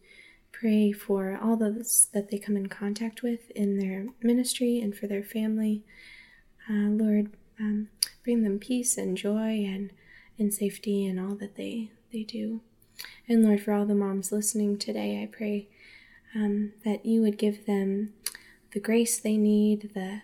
pray 0.64 0.90
for 0.92 1.38
all 1.42 1.56
those 1.56 2.08
that 2.14 2.30
they 2.30 2.38
come 2.38 2.56
in 2.56 2.70
contact 2.70 3.22
with 3.22 3.50
in 3.50 3.78
their 3.78 4.06
ministry 4.22 4.80
and 4.80 4.96
for 4.96 5.06
their 5.06 5.22
family. 5.22 5.82
Uh, 6.66 6.88
Lord, 6.88 7.32
um, 7.60 7.88
bring 8.22 8.42
them 8.42 8.58
peace 8.58 8.96
and 8.96 9.14
joy 9.14 9.62
and, 9.62 9.90
and 10.38 10.54
safety 10.54 11.04
in 11.04 11.18
all 11.18 11.34
that 11.34 11.56
they, 11.56 11.90
they 12.14 12.22
do. 12.22 12.62
And 13.28 13.44
Lord, 13.44 13.60
for 13.60 13.74
all 13.74 13.84
the 13.84 13.94
moms 13.94 14.32
listening 14.32 14.78
today, 14.78 15.22
I 15.22 15.26
pray 15.26 15.68
um, 16.34 16.72
that 16.82 17.04
you 17.04 17.20
would 17.20 17.36
give 17.36 17.66
them 17.66 18.14
the 18.72 18.80
grace 18.80 19.20
they 19.20 19.36
need, 19.36 19.90
the, 19.92 20.22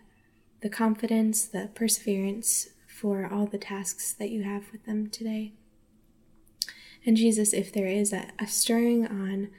the 0.63 0.71
confidence, 0.71 1.45
the 1.45 1.69
perseverance 1.75 2.71
for 2.87 3.29
all 3.31 3.45
the 3.45 3.59
tasks 3.59 4.15
that 4.15 4.31
you 4.31 4.45
have 4.45 4.73
with 4.73 4.87
them 4.87 5.11
today. 5.11 5.53
And 7.05 7.19
Jesus, 7.19 7.53
if 7.53 7.71
there 7.71 7.89
is 7.89 8.15
a, 8.15 8.29
a 8.39 8.47
stirring 8.47 9.07
on 9.07 9.51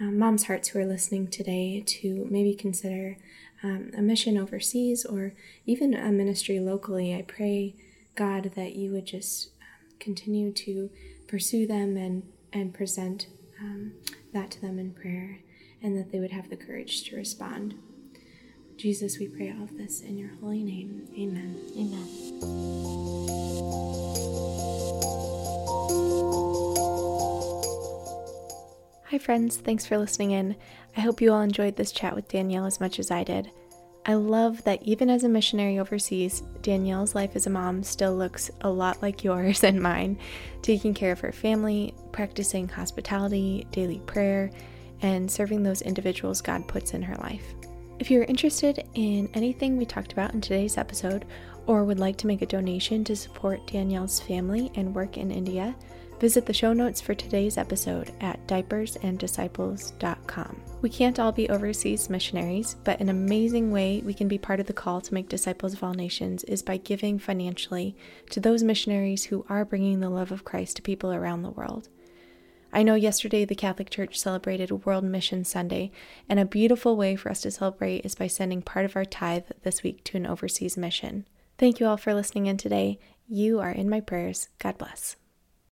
um, 0.00 0.18
moms' 0.18 0.44
hearts 0.44 0.68
who 0.68 0.78
are 0.78 0.86
listening 0.86 1.28
today 1.28 1.82
to 1.86 2.26
maybe 2.30 2.54
consider 2.54 3.16
um, 3.62 3.90
a 3.96 4.02
mission 4.02 4.38
overseas 4.38 5.04
or 5.04 5.34
even 5.66 5.94
a 5.94 6.10
ministry 6.12 6.60
locally, 6.60 7.14
I 7.14 7.22
pray, 7.22 7.74
God, 8.14 8.52
that 8.54 8.76
you 8.76 8.92
would 8.92 9.06
just 9.06 9.50
um, 9.60 9.96
continue 9.98 10.52
to 10.52 10.90
pursue 11.26 11.66
them 11.66 11.96
and, 11.96 12.22
and 12.52 12.72
present 12.72 13.26
um, 13.60 13.92
that 14.32 14.50
to 14.52 14.60
them 14.60 14.78
in 14.78 14.92
prayer, 14.92 15.40
and 15.82 15.98
that 15.98 16.12
they 16.12 16.20
would 16.20 16.30
have 16.30 16.50
the 16.50 16.56
courage 16.56 17.02
to 17.04 17.16
respond. 17.16 17.74
Jesus, 18.76 19.18
we 19.18 19.26
pray 19.26 19.52
all 19.56 19.64
of 19.64 19.76
this 19.76 20.00
in 20.02 20.16
your 20.16 20.30
holy 20.40 20.62
name. 20.62 21.08
Amen. 21.18 21.58
Amen. 21.76 22.06
Friends. 29.18 29.56
Thanks 29.56 29.86
for 29.86 29.98
listening 29.98 30.32
in. 30.32 30.56
I 30.96 31.00
hope 31.00 31.20
you 31.20 31.32
all 31.32 31.40
enjoyed 31.40 31.76
this 31.76 31.92
chat 31.92 32.14
with 32.14 32.28
Danielle 32.28 32.66
as 32.66 32.80
much 32.80 32.98
as 32.98 33.10
I 33.10 33.24
did. 33.24 33.50
I 34.06 34.14
love 34.14 34.64
that 34.64 34.82
even 34.82 35.10
as 35.10 35.24
a 35.24 35.28
missionary 35.28 35.78
overseas, 35.78 36.42
Danielle's 36.62 37.14
life 37.14 37.36
as 37.36 37.46
a 37.46 37.50
mom 37.50 37.82
still 37.82 38.16
looks 38.16 38.50
a 38.62 38.70
lot 38.70 39.02
like 39.02 39.22
yours 39.22 39.64
and 39.64 39.82
mine, 39.82 40.18
taking 40.62 40.94
care 40.94 41.12
of 41.12 41.20
her 41.20 41.32
family, 41.32 41.94
practicing 42.12 42.68
hospitality, 42.68 43.66
daily 43.70 44.00
prayer, 44.06 44.50
and 45.02 45.30
serving 45.30 45.62
those 45.62 45.82
individuals 45.82 46.40
God 46.40 46.66
puts 46.66 46.94
in 46.94 47.02
her 47.02 47.16
life. 47.16 47.54
If 47.98 48.10
you're 48.10 48.24
interested 48.24 48.88
in 48.94 49.28
anything 49.34 49.76
we 49.76 49.84
talked 49.84 50.12
about 50.12 50.32
in 50.32 50.40
today's 50.40 50.78
episode, 50.78 51.26
or 51.66 51.84
would 51.84 52.00
like 52.00 52.16
to 52.16 52.26
make 52.26 52.40
a 52.40 52.46
donation 52.46 53.04
to 53.04 53.14
support 53.14 53.66
Danielle's 53.66 54.20
family 54.20 54.70
and 54.74 54.94
work 54.94 55.18
in 55.18 55.30
India, 55.30 55.76
Visit 56.20 56.46
the 56.46 56.52
show 56.52 56.72
notes 56.72 57.00
for 57.00 57.14
today's 57.14 57.56
episode 57.56 58.10
at 58.20 58.44
diapersanddisciples.com. 58.48 60.62
We 60.82 60.90
can't 60.90 61.20
all 61.20 61.30
be 61.30 61.48
overseas 61.48 62.10
missionaries, 62.10 62.74
but 62.82 62.98
an 62.98 63.08
amazing 63.08 63.70
way 63.70 64.02
we 64.04 64.14
can 64.14 64.26
be 64.26 64.36
part 64.36 64.58
of 64.58 64.66
the 64.66 64.72
call 64.72 65.00
to 65.00 65.14
make 65.14 65.28
disciples 65.28 65.74
of 65.74 65.84
all 65.84 65.94
nations 65.94 66.42
is 66.44 66.60
by 66.60 66.78
giving 66.78 67.20
financially 67.20 67.94
to 68.30 68.40
those 68.40 68.64
missionaries 68.64 69.22
who 69.24 69.46
are 69.48 69.64
bringing 69.64 70.00
the 70.00 70.10
love 70.10 70.32
of 70.32 70.44
Christ 70.44 70.74
to 70.76 70.82
people 70.82 71.12
around 71.12 71.42
the 71.42 71.50
world. 71.50 71.88
I 72.72 72.82
know 72.82 72.96
yesterday 72.96 73.44
the 73.44 73.54
Catholic 73.54 73.88
Church 73.88 74.18
celebrated 74.18 74.84
World 74.84 75.04
Mission 75.04 75.44
Sunday, 75.44 75.92
and 76.28 76.40
a 76.40 76.44
beautiful 76.44 76.96
way 76.96 77.14
for 77.14 77.30
us 77.30 77.42
to 77.42 77.52
celebrate 77.52 78.04
is 78.04 78.16
by 78.16 78.26
sending 78.26 78.60
part 78.60 78.84
of 78.84 78.96
our 78.96 79.04
tithe 79.04 79.44
this 79.62 79.84
week 79.84 80.02
to 80.04 80.16
an 80.16 80.26
overseas 80.26 80.76
mission. 80.76 81.28
Thank 81.58 81.78
you 81.78 81.86
all 81.86 81.96
for 81.96 82.12
listening 82.12 82.46
in 82.46 82.56
today. 82.56 82.98
You 83.28 83.60
are 83.60 83.70
in 83.70 83.88
my 83.88 84.00
prayers. 84.00 84.48
God 84.58 84.78
bless. 84.78 85.14